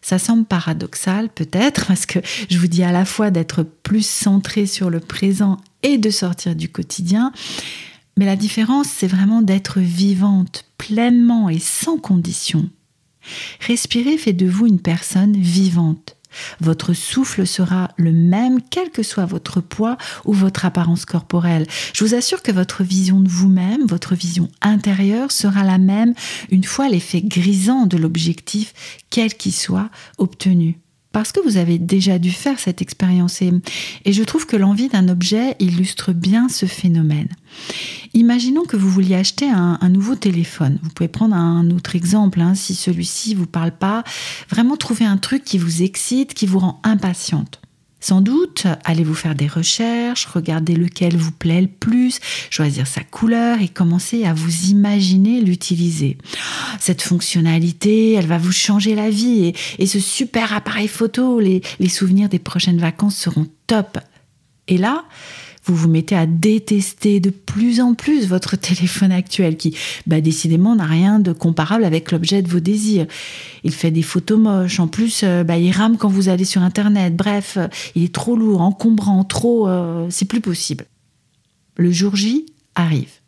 Ça 0.02 0.20
semble 0.20 0.46
paradoxal 0.46 1.30
peut-être 1.30 1.86
parce 1.88 2.06
que 2.06 2.20
je 2.50 2.58
vous 2.58 2.68
dis 2.68 2.84
à 2.84 2.92
la 2.92 3.06
fois 3.06 3.32
d'être 3.32 3.64
plus 3.64 4.06
centré 4.06 4.66
sur 4.66 4.90
le 4.90 5.00
présent 5.00 5.58
et 5.84 5.98
de 5.98 6.10
sortir 6.10 6.56
du 6.56 6.70
quotidien. 6.70 7.32
Mais 8.18 8.26
la 8.26 8.36
différence, 8.36 8.88
c'est 8.88 9.08
vraiment 9.08 9.42
d'être 9.42 9.80
vivante 9.80 10.66
pleinement 10.78 11.50
et 11.50 11.60
sans 11.60 11.98
condition. 11.98 12.70
Respirer 13.62 14.18
fait 14.18 14.34
de 14.34 14.48
vous 14.48 14.68
une 14.68 14.82
personne 14.82 15.38
vivante. 15.38 16.16
Votre 16.60 16.94
souffle 16.94 17.46
sera 17.48 17.92
le 17.98 18.12
même 18.12 18.60
quel 18.70 18.90
que 18.90 19.04
soit 19.04 19.26
votre 19.26 19.62
poids 19.62 19.98
ou 20.26 20.34
votre 20.34 20.66
apparence 20.66 21.06
corporelle. 21.06 21.68
Je 21.94 22.04
vous 22.04 22.16
assure 22.16 22.44
que 22.44 22.52
votre 22.52 22.84
vision 22.84 23.20
de 23.20 23.30
vous-même, 23.30 23.86
votre 23.86 24.16
vision 24.16 24.50
intérieure 24.62 25.32
sera 25.32 25.64
la 25.64 25.78
même 25.78 26.14
une 26.50 26.64
fois 26.64 26.90
l'effet 26.90 27.22
grisant 27.22 27.86
de 27.86 27.98
l'objectif, 27.98 28.74
quel 29.10 29.34
qu'il 29.34 29.54
soit, 29.54 29.90
obtenu 30.18 30.80
parce 31.12 31.32
que 31.32 31.40
vous 31.40 31.58
avez 31.58 31.80
déjà 31.80 32.20
dû 32.20 32.32
faire 32.32 32.60
cette 32.60 32.82
expérience 32.82 33.42
et, 33.42 33.52
je 34.06 34.24
trouve 34.24 34.46
que 34.46 34.56
l'envie 34.56 34.90
d'un 34.90 35.10
objet 35.10 35.56
illustre 35.60 36.14
bien 36.14 36.50
ce 36.50 36.66
phénomène. 36.66 37.30
Imaginons 38.14 38.64
que 38.64 38.78
vous 38.78 38.90
vouliez 38.90 39.16
acheter 39.16 39.50
un, 39.50 39.78
nouveau 39.90 40.16
téléphone. 40.16 40.80
Vous 40.84 40.90
pouvez 40.90 41.08
prendre 41.08 41.36
un 41.36 41.70
autre 41.72 41.96
exemple 41.96 42.42
hein, 42.42 42.56
si 42.56 42.76
celui-ci 42.76 43.36
vous 43.36 43.46
parle 43.46 43.72
pas. 43.72 44.04
Vraiment 44.50 44.78
trouver 44.78 45.06
un 45.06 45.18
truc 45.18 45.44
qui 45.44 45.58
vous 45.58 45.84
excite, 45.84 46.34
qui 46.34 46.46
vous 46.46 46.60
rend 46.60 46.80
impatiente. 46.84 47.62
Sans 48.02 48.22
doute, 48.22 48.66
allez-vous 48.86 49.14
faire 49.14 49.36
des 49.36 49.48
recherches, 49.48 50.26
regarder 50.26 50.74
lequel 50.74 51.18
vous 51.18 51.34
plaît 51.34 51.62
le 51.62 51.68
plus, 51.68 52.20
choisir 52.50 52.88
sa 52.88 53.04
couleur 53.04 53.62
et 53.62 53.68
commencer 53.68 54.24
à 54.24 54.34
vous 54.34 54.70
imaginer 54.70 55.42
l'utiliser. 55.42 56.18
Cette 56.80 57.02
fonctionnalité, 57.02 58.14
elle 58.14 58.26
va 58.26 58.38
vous 58.38 58.54
changer 58.54 58.96
la 58.96 59.10
vie 59.10 59.54
et, 59.80 59.86
ce 59.86 60.00
super 60.00 60.54
appareil 60.54 60.88
photo, 60.88 61.42
les 61.42 61.90
souvenirs 61.90 62.30
des 62.30 62.40
prochaines 62.40 62.80
vacances 62.80 63.18
seront 63.18 63.48
top. 63.68 63.98
Et 64.70 64.78
là, 64.78 65.04
vous 65.70 65.76
vous 65.76 65.88
mettez 65.88 66.16
à 66.16 66.26
détester 66.26 67.20
de 67.20 67.30
plus 67.30 67.80
en 67.80 67.94
plus 67.94 68.28
votre 68.28 68.56
téléphone 68.58 69.12
actuel 69.12 69.58
qui, 69.58 69.76
bah, 70.08 70.22
décidément, 70.22 70.76
n'a 70.76 70.86
rien 70.86 71.20
de 71.20 71.32
comparable 71.32 71.84
avec 71.84 72.12
l'objet 72.12 72.42
de 72.42 72.48
vos 72.48 72.60
désirs. 72.60 73.06
Il 73.64 73.72
fait 73.72 73.92
des 73.92 74.02
photos 74.02 74.40
moches. 74.40 74.80
En 74.80 74.88
plus, 74.88 75.22
euh, 75.24 75.44
bah, 75.44 75.58
il 75.58 75.72
rame 75.72 75.98
quand 75.98 76.10
vous 76.10 76.30
allez 76.30 76.46
sur 76.46 76.62
Internet. 76.62 77.16
Bref, 77.16 77.58
euh, 77.58 77.68
il 77.96 78.04
est 78.04 78.14
trop 78.14 78.36
lourd, 78.36 78.62
encombrant, 78.62 79.24
trop... 79.24 79.68
Euh, 79.68 80.08
c'est 80.10 80.26
plus 80.26 80.42
possible. 80.42 80.86
Le 81.78 81.92
jour 81.92 82.16
J 82.16 82.46
arrive. 82.76 83.19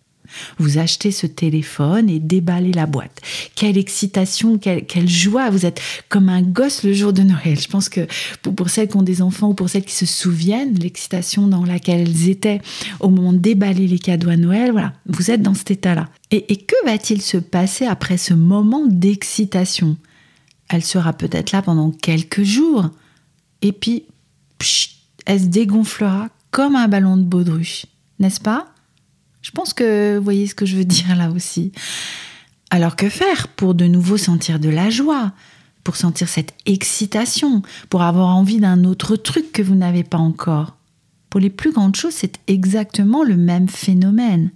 Vous 0.57 0.77
achetez 0.77 1.11
ce 1.11 1.27
téléphone 1.27 2.09
et 2.09 2.19
déballez 2.19 2.71
la 2.71 2.85
boîte. 2.85 3.21
Quelle 3.55 3.77
excitation, 3.77 4.57
quelle, 4.57 5.09
joie. 5.09 5.49
Vous 5.49 5.65
êtes 5.65 5.81
comme 6.09 6.29
un 6.29 6.41
gosse 6.41 6.83
le 6.83 6.93
jour 6.93 7.13
de 7.13 7.21
Noël. 7.21 7.59
Je 7.59 7.67
pense 7.67 7.89
que 7.89 8.07
pour, 8.41 8.69
celles 8.69 8.87
qui 8.87 8.97
ont 8.97 9.01
des 9.01 9.21
enfants 9.21 9.49
ou 9.49 9.53
pour 9.53 9.69
celles 9.69 9.85
qui 9.85 9.95
se 9.95 10.05
souviennent, 10.05 10.75
l'excitation 10.75 11.47
dans 11.47 11.65
laquelle 11.65 12.01
elles 12.01 12.29
étaient 12.29 12.61
au 12.99 13.09
moment 13.09 13.33
de 13.33 13.39
déballer 13.39 13.87
les 13.87 13.99
cadeaux 13.99 14.29
à 14.29 14.37
Noël, 14.37 14.71
voilà, 14.71 14.93
vous 15.05 15.31
êtes 15.31 15.41
dans 15.41 15.53
cet 15.53 15.71
état-là. 15.71 16.09
Et, 16.31 16.55
que 16.55 16.75
va-t-il 16.85 17.21
se 17.21 17.37
passer 17.37 17.85
après 17.85 18.17
ce 18.17 18.33
moment 18.33 18.85
d'excitation? 18.87 19.97
Elle 20.69 20.83
sera 20.83 21.11
peut-être 21.11 21.51
là 21.51 21.61
pendant 21.61 21.91
quelques 21.91 22.43
jours. 22.43 22.89
Et 23.61 23.73
puis, 23.73 24.05
elle 25.25 25.41
se 25.41 25.45
dégonflera 25.47 26.29
comme 26.51 26.75
un 26.75 26.87
ballon 26.87 27.17
de 27.17 27.23
baudruche, 27.23 27.85
n'est-ce 28.19 28.39
pas? 28.39 28.70
Je 29.41 29.51
pense 29.51 29.73
que 29.73 30.17
vous 30.17 30.23
voyez 30.23 30.47
ce 30.47 30.55
que 30.55 30.65
je 30.65 30.75
veux 30.75 30.85
dire 30.85 31.15
là 31.15 31.31
aussi. 31.31 31.71
Alors 32.69 32.95
que 32.95 33.09
faire 33.09 33.47
pour 33.49 33.73
de 33.73 33.85
nouveau 33.85 34.17
sentir 34.17 34.59
de 34.59 34.69
la 34.69 34.89
joie, 34.89 35.33
pour 35.83 35.95
sentir 35.95 36.29
cette 36.29 36.53
excitation, 36.65 37.61
pour 37.89 38.03
avoir 38.03 38.35
envie 38.35 38.59
d'un 38.59 38.83
autre 38.83 39.15
truc 39.15 39.51
que 39.51 39.61
vous 39.61 39.75
n'avez 39.75 40.03
pas 40.03 40.17
encore? 40.17 40.77
Pour 41.29 41.39
les 41.39 41.49
plus 41.49 41.71
grandes 41.71 41.95
choses, 41.95 42.13
c'est 42.13 42.39
exactement 42.47 43.23
le 43.23 43.37
même 43.37 43.69
phénomène. 43.69 44.51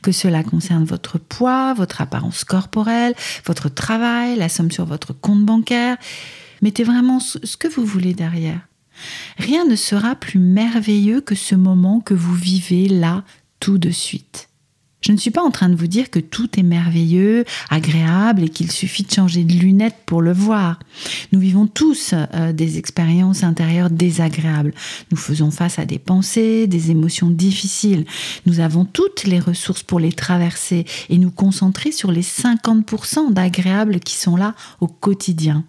Que 0.00 0.12
cela 0.12 0.44
concerne 0.44 0.84
votre 0.84 1.18
poids, 1.18 1.74
votre 1.74 2.00
apparence 2.00 2.44
corporelle, 2.44 3.14
votre 3.44 3.68
travail, 3.68 4.36
la 4.36 4.48
somme 4.48 4.70
sur 4.70 4.84
votre 4.84 5.12
compte 5.12 5.44
bancaire. 5.44 5.96
Mettez 6.62 6.84
vraiment 6.84 7.18
ce 7.18 7.56
que 7.56 7.66
vous 7.66 7.84
voulez 7.84 8.14
derrière. 8.14 8.60
Rien 9.38 9.64
ne 9.64 9.76
sera 9.76 10.14
plus 10.14 10.38
merveilleux 10.38 11.20
que 11.20 11.34
ce 11.34 11.54
moment 11.54 12.00
que 12.00 12.14
vous 12.14 12.34
vivez 12.34 12.86
là 12.88 13.24
tout 13.60 13.78
de 13.78 13.90
suite. 13.90 14.50
Je 15.02 15.12
ne 15.12 15.16
suis 15.16 15.30
pas 15.30 15.42
en 15.42 15.50
train 15.50 15.70
de 15.70 15.76
vous 15.76 15.86
dire 15.86 16.10
que 16.10 16.18
tout 16.18 16.58
est 16.58 16.62
merveilleux, 16.62 17.46
agréable 17.70 18.44
et 18.44 18.48
qu'il 18.50 18.70
suffit 18.70 19.02
de 19.02 19.10
changer 19.10 19.44
de 19.44 19.54
lunettes 19.54 19.96
pour 20.04 20.20
le 20.20 20.32
voir. 20.32 20.78
Nous 21.32 21.40
vivons 21.40 21.66
tous 21.66 22.12
euh, 22.12 22.52
des 22.52 22.76
expériences 22.76 23.42
intérieures 23.42 23.88
désagréables. 23.88 24.74
Nous 25.10 25.16
faisons 25.16 25.50
face 25.50 25.78
à 25.78 25.86
des 25.86 25.98
pensées, 25.98 26.66
des 26.66 26.90
émotions 26.90 27.30
difficiles. 27.30 28.04
Nous 28.44 28.60
avons 28.60 28.84
toutes 28.84 29.24
les 29.24 29.38
ressources 29.38 29.82
pour 29.82 30.00
les 30.00 30.12
traverser 30.12 30.84
et 31.08 31.16
nous 31.16 31.30
concentrer 31.30 31.92
sur 31.92 32.12
les 32.12 32.22
50% 32.22 33.32
d'agréables 33.32 34.00
qui 34.00 34.16
sont 34.16 34.36
là 34.36 34.54
au 34.80 34.86
quotidien. 34.86 35.64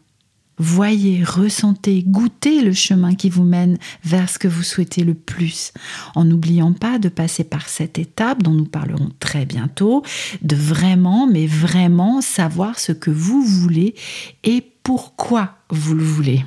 Voyez, 0.57 1.23
ressentez, 1.23 2.03
goûtez 2.03 2.61
le 2.61 2.73
chemin 2.73 3.15
qui 3.15 3.29
vous 3.29 3.43
mène 3.43 3.77
vers 4.03 4.29
ce 4.29 4.37
que 4.37 4.47
vous 4.47 4.63
souhaitez 4.63 5.03
le 5.03 5.13
plus, 5.13 5.73
en 6.13 6.25
n'oubliant 6.25 6.73
pas 6.73 6.99
de 6.99 7.09
passer 7.09 7.43
par 7.43 7.67
cette 7.67 7.97
étape 7.97 8.43
dont 8.43 8.51
nous 8.53 8.65
parlerons 8.65 9.09
très 9.19 9.45
bientôt, 9.45 10.03
de 10.41 10.55
vraiment, 10.55 11.25
mais 11.25 11.47
vraiment 11.47 12.21
savoir 12.21 12.79
ce 12.79 12.91
que 12.91 13.11
vous 13.11 13.41
voulez 13.41 13.95
et 14.43 14.61
pourquoi 14.83 15.55
vous 15.69 15.95
le 15.95 16.03
voulez. 16.03 16.43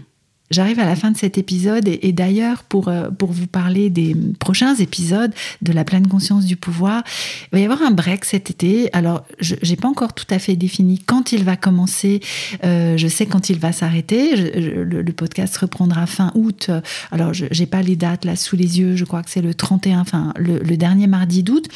J'arrive 0.51 0.79
à 0.79 0.85
la 0.85 0.95
fin 0.95 1.11
de 1.11 1.17
cet 1.17 1.39
épisode 1.39 1.89
et, 1.89 2.13
d'ailleurs 2.13 2.65
pour, 2.65 2.88
euh, 2.88 3.09
pour 3.09 3.33
vous 3.33 3.47
parler 3.47 3.88
des 3.88 4.14
prochains 4.38 4.75
épisodes 4.75 5.33
de 5.62 5.73
la 5.73 5.85
pleine 5.85 6.07
conscience 6.07 6.45
du 6.45 6.55
pouvoir, 6.55 7.03
il 7.45 7.57
va 7.57 7.61
y 7.61 7.64
avoir 7.64 7.81
un 7.81 7.90
break 7.90 8.27
cet 8.27 8.51
été. 8.51 8.90
Alors 8.92 9.25
je 9.40 9.55
n'ai 9.66 9.77
pas 9.77 9.88
encore 9.88 10.12
tout 10.12 10.27
à 10.29 10.38
fait 10.38 10.55
défini 10.55 10.99
quand 10.99 11.33
il 11.33 11.45
va 11.45 11.57
commencer. 11.57 12.21
Euh, 12.62 12.99
je 12.99 13.09
sais 13.09 13.25
quand 13.25 13.49
il 13.49 13.59
va 13.59 13.73
s'arrêter. 13.73 14.37
Le, 14.37 15.12
podcast 15.14 15.57
reprendra 15.57 16.07
fin 16.07 16.31
août. 16.35 16.71
Alors 17.11 17.33
je 17.33 17.47
n'ai 17.47 17.66
pas 17.66 17.81
les 17.81 17.97
dates 17.97 18.27
là 18.27 18.37
sous 18.37 18.57
les 18.57 18.81
yeux. 18.81 18.97
Je 18.97 19.05
crois 19.05 19.23
que 19.23 19.31
c'est 19.31 19.42
le 19.42 19.55
31, 19.55 20.01
enfin 20.01 20.35
le, 20.37 20.77
dernier 20.77 21.07
mardi 21.07 21.42
d'août. 21.42 21.66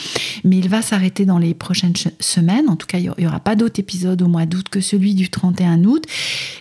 Mais 0.45 0.59
il 0.59 0.69
va 0.69 0.83
s'arrêter 0.83 1.25
dans 1.25 1.39
les 1.39 1.55
prochaines 1.55 1.95
semaines. 2.21 2.69
En 2.69 2.77
tout 2.77 2.87
cas, 2.87 2.99
il 2.99 3.11
n'y 3.19 3.27
aura 3.27 3.41
pas 3.41 3.55
d'autres 3.55 3.81
épisodes 3.81 4.21
au 4.21 4.29
mois 4.29 4.45
d'août 4.45 4.67
que 4.69 4.81
celui 4.81 5.15
du 5.15 5.31
31 5.31 5.85
août. 5.85 6.05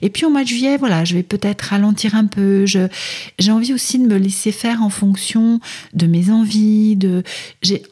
Et 0.01 0.09
puis 0.09 0.25
au 0.25 0.29
mois 0.29 0.43
de 0.43 0.47
juillet, 0.47 0.77
voilà, 0.77 1.03
je 1.03 1.15
vais 1.15 1.23
peut-être 1.23 1.61
ralentir 1.61 1.96
un 2.05 2.25
peu. 2.25 2.65
j'ai 2.65 3.51
envie 3.51 3.73
aussi 3.73 3.99
de 3.99 4.07
me 4.07 4.17
laisser 4.17 4.51
faire 4.51 4.81
en 4.81 4.89
fonction 4.89 5.59
de 5.93 6.07
mes 6.07 6.31
envies. 6.31 6.95
De, 6.95 7.23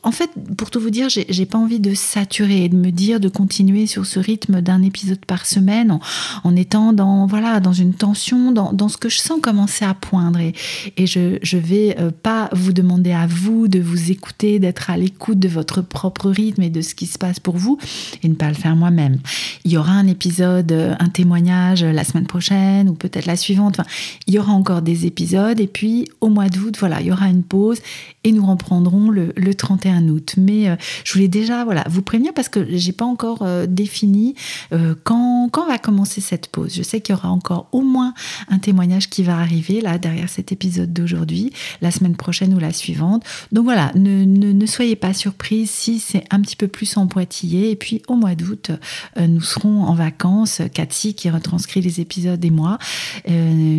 en 0.04 0.12
fait, 0.12 0.30
pour 0.58 0.70
tout 0.70 0.80
vous 0.80 0.90
dire, 0.90 1.10
j'ai, 1.10 1.46
pas 1.46 1.58
envie 1.58 1.80
de 1.80 1.94
saturer 1.94 2.66
et 2.66 2.70
de 2.70 2.76
me 2.76 2.92
dire 2.92 3.20
de 3.20 3.30
continuer 3.30 3.86
sur 3.86 4.06
ce 4.06 4.20
rythme 4.20 4.62
d'un 4.62 4.82
épisode 4.82 5.24
par 5.26 5.46
semaine 5.46 6.00
en, 6.44 6.56
étant 6.56 6.94
dans, 6.94 7.28
voilà, 7.28 7.60
dans 7.60 7.74
une 7.74 7.94
tension, 7.94 8.52
dans, 8.52 8.74
dans, 8.74 8.90
ce 8.90 8.98
que 8.98 9.10
je 9.10 9.18
sens 9.18 9.40
commencer 9.42 9.86
à 9.86 9.94
poindre. 9.94 10.40
Et, 10.40 10.54
et 10.98 11.08
je, 11.08 11.38
je 11.42 11.58
vais 11.58 11.96
euh, 12.00 12.12
pas 12.12 12.50
vous 12.52 12.74
demander 12.74 13.12
à 13.12 13.28
vous 13.28 13.68
de 13.68 13.80
vous 13.80 14.12
écouter, 14.12 14.60
d'être 14.60 14.90
à 14.90 14.98
l'écoute 14.98 15.40
de 15.40 15.48
votre 15.48 15.82
propre 15.82 16.30
rythme 16.30 16.62
et 16.62 16.70
de 16.70 16.82
ce 16.82 16.96
qui 16.96 17.06
se 17.06 17.18
passe 17.18 17.40
pour 17.40 17.58
vous 17.58 17.78
et 18.24 18.28
ne 18.30 18.36
pas 18.36 18.48
le 18.48 18.56
faire 18.56 18.76
moi-même. 18.76 19.20
Il 19.64 19.72
y 19.72 19.78
aura 19.78 19.92
un 19.92 20.08
épisode, 20.08 20.72
euh, 20.72 20.96
un 21.00 21.10
témoignage 21.10 21.84
la 21.84 22.04
semaine 22.04 22.28
prochaine 22.28 22.90
ou 22.90 22.94
peut-être 22.94 23.26
la 23.26 23.36
suivante. 23.36 23.80
Il 24.28 24.34
y 24.34 24.40
aura 24.40 24.54
encore 24.54 24.82
des 24.82 25.06
épisodes 25.06 25.60
et 25.60 25.68
puis 25.68 26.08
au 26.22 26.30
mois 26.30 26.50
d'août, 26.50 26.76
voilà, 26.80 27.02
il 27.02 27.08
y 27.08 27.12
aura 27.12 27.28
une 27.28 27.44
pause 27.44 27.80
et 28.26 28.32
nous 28.32 28.46
reprendrons 28.46 29.10
le, 29.10 29.56
31 29.56 30.10
août. 30.10 30.36
Mais 30.38 30.68
euh, 30.68 30.76
je 31.04 31.14
voulais 31.14 31.28
déjà 31.28 31.64
voilà, 31.64 31.86
vous 31.88 32.02
prévenir 32.02 32.34
parce 32.34 32.50
que 32.50 32.66
j'ai 32.76 32.92
pas 32.92 33.06
encore 33.06 33.40
euh, 33.44 33.68
défini 33.68 34.36
euh, 34.74 34.96
quand, 35.04 35.50
va 35.68 35.78
commencer 35.78 36.22
cette 36.22 36.48
pause. 36.48 36.76
Je 36.76 36.84
sais 36.84 37.02
qu'il 37.02 37.16
y 37.16 37.18
aura 37.18 37.30
encore 37.30 37.70
au 37.72 37.82
moins 37.82 38.14
un 38.50 38.60
témoignage 38.60 39.10
qui 39.10 39.24
va 39.24 39.38
arriver 39.38 39.82
là 39.82 39.98
derrière 39.98 40.30
cet 40.30 40.52
épisode 40.52 40.92
d'aujourd'hui, 40.94 41.54
la 41.82 41.92
semaine 41.92 42.16
prochaine 42.16 42.54
ou 42.54 42.60
la 42.60 42.74
suivante. 42.74 43.24
Donc 43.52 43.64
voilà, 43.64 43.92
ne, 43.96 44.66
soyez 44.66 44.96
pas 44.96 45.14
surprise 45.14 45.70
si 45.70 46.00
c'est 46.00 46.24
un 46.32 46.42
petit 46.42 46.56
peu 46.56 46.68
plus 46.68 46.98
empoitillé. 46.98 47.72
Et 47.72 47.76
puis 47.76 48.02
au 48.08 48.16
mois 48.16 48.36
d'août, 48.36 48.72
nous 49.20 49.42
serons 49.42 49.84
en 49.84 49.94
vacances. 49.94 50.62
Cathy 50.74 51.14
qui 51.14 51.30
retranscrit 51.30 51.82
les 51.82 52.02
épisodes 52.02 52.44
et 52.44 52.52
moi, 52.52 52.78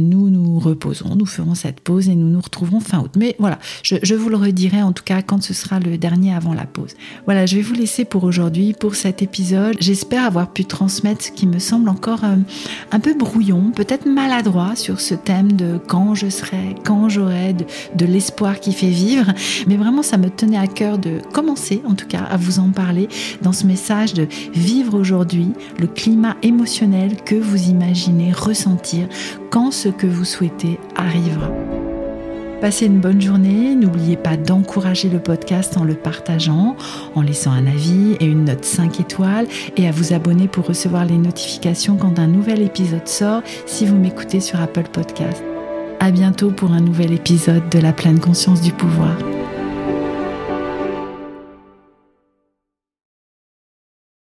nous 0.08 0.30
nous 0.30 0.58
reposons, 0.58 1.14
nous 1.16 1.26
ferons 1.26 1.54
cette 1.54 1.80
pause 1.80 2.08
et 2.08 2.14
nous 2.14 2.28
nous 2.28 2.40
retrouverons 2.40 2.80
fin 2.80 3.00
août. 3.00 3.12
Mais 3.16 3.36
voilà, 3.38 3.58
je, 3.82 4.14
vous 4.14 4.28
le 4.28 4.36
redirai 4.36 4.82
en 4.82 4.92
tout 4.92 5.04
cas 5.04 5.22
quand 5.22 5.42
ce 5.42 5.54
sera 5.54 5.80
le 5.80 5.98
dernier 5.98 6.34
avant 6.34 6.54
la 6.54 6.64
pause. 6.64 6.94
Voilà, 7.26 7.46
je 7.46 7.56
vais 7.56 7.62
vous 7.62 7.74
laisser 7.74 8.04
pour 8.04 8.24
aujourd'hui, 8.24 8.74
pour 8.78 8.94
cet 8.94 9.22
épisode. 9.22 9.76
J'espère 9.80 10.24
avoir 10.24 10.52
pu 10.52 10.64
transmettre 10.64 11.24
ce 11.24 11.30
qui 11.30 11.46
me 11.46 11.58
semble 11.58 11.88
encore 11.88 12.24
euh, 12.24 12.36
un 12.92 13.00
peu 13.00 13.14
brouillon, 13.14 13.70
peut-être 13.70 14.06
maladroit 14.06 14.76
sur 14.76 15.00
ce 15.00 15.14
thème 15.14 15.52
de 15.52 15.78
quand 15.86 16.14
je 16.14 16.28
serai, 16.28 16.74
quand 16.84 17.08
j'aurai, 17.08 17.54
de, 17.54 18.06
l'espoir 18.06 18.60
qui 18.60 18.72
fait 18.72 18.88
vivre. 18.88 19.32
Mais 19.66 19.76
vraiment, 19.76 20.02
ça 20.02 20.16
me 20.16 20.30
tenait 20.30 20.58
à 20.58 20.68
cœur 20.68 20.98
de 20.98 21.20
commencer, 21.32 21.82
en 21.86 21.94
tout 21.94 22.06
cas, 22.06 22.22
à 22.22 22.36
vous 22.36 22.60
en 22.60 22.70
parler 22.70 23.08
dans 23.42 23.52
ce 23.52 23.66
message 23.66 24.14
de 24.14 24.28
vivre 24.54 24.98
aujourd'hui 24.98 25.48
le 25.78 25.86
climat 25.86 26.36
émotionnel 26.42 27.16
que 27.24 27.34
vous 27.34 27.68
imaginez 27.68 28.32
ressentir 28.32 29.08
quand 29.50 29.70
ce 29.70 29.88
que 29.96 30.06
vous 30.06 30.24
souhaitez 30.24 30.78
arrivera. 30.94 31.50
Passez 32.60 32.86
une 32.86 33.00
bonne 33.00 33.20
journée. 33.20 33.74
N'oubliez 33.74 34.16
pas 34.16 34.36
d'encourager 34.36 35.08
le 35.08 35.18
podcast 35.18 35.76
en 35.76 35.84
le 35.84 35.94
partageant, 35.94 36.76
en 37.14 37.22
laissant 37.22 37.52
un 37.52 37.66
avis 37.66 38.16
et 38.18 38.24
une 38.24 38.44
note 38.44 38.64
5 38.64 39.00
étoiles 39.00 39.46
et 39.76 39.86
à 39.86 39.90
vous 39.90 40.14
abonner 40.14 40.48
pour 40.48 40.66
recevoir 40.66 41.04
les 41.04 41.18
notifications 41.18 41.96
quand 41.96 42.18
un 42.18 42.26
nouvel 42.26 42.62
épisode 42.62 43.08
sort 43.08 43.42
si 43.66 43.84
vous 43.84 43.96
m'écoutez 43.96 44.40
sur 44.40 44.60
Apple 44.60 44.88
Podcast. 44.90 45.42
À 46.00 46.10
bientôt 46.10 46.50
pour 46.50 46.72
un 46.72 46.80
nouvel 46.80 47.12
épisode 47.12 47.68
de 47.68 47.78
la 47.78 47.92
pleine 47.92 48.20
conscience 48.20 48.62
du 48.62 48.72
pouvoir. 48.72 49.16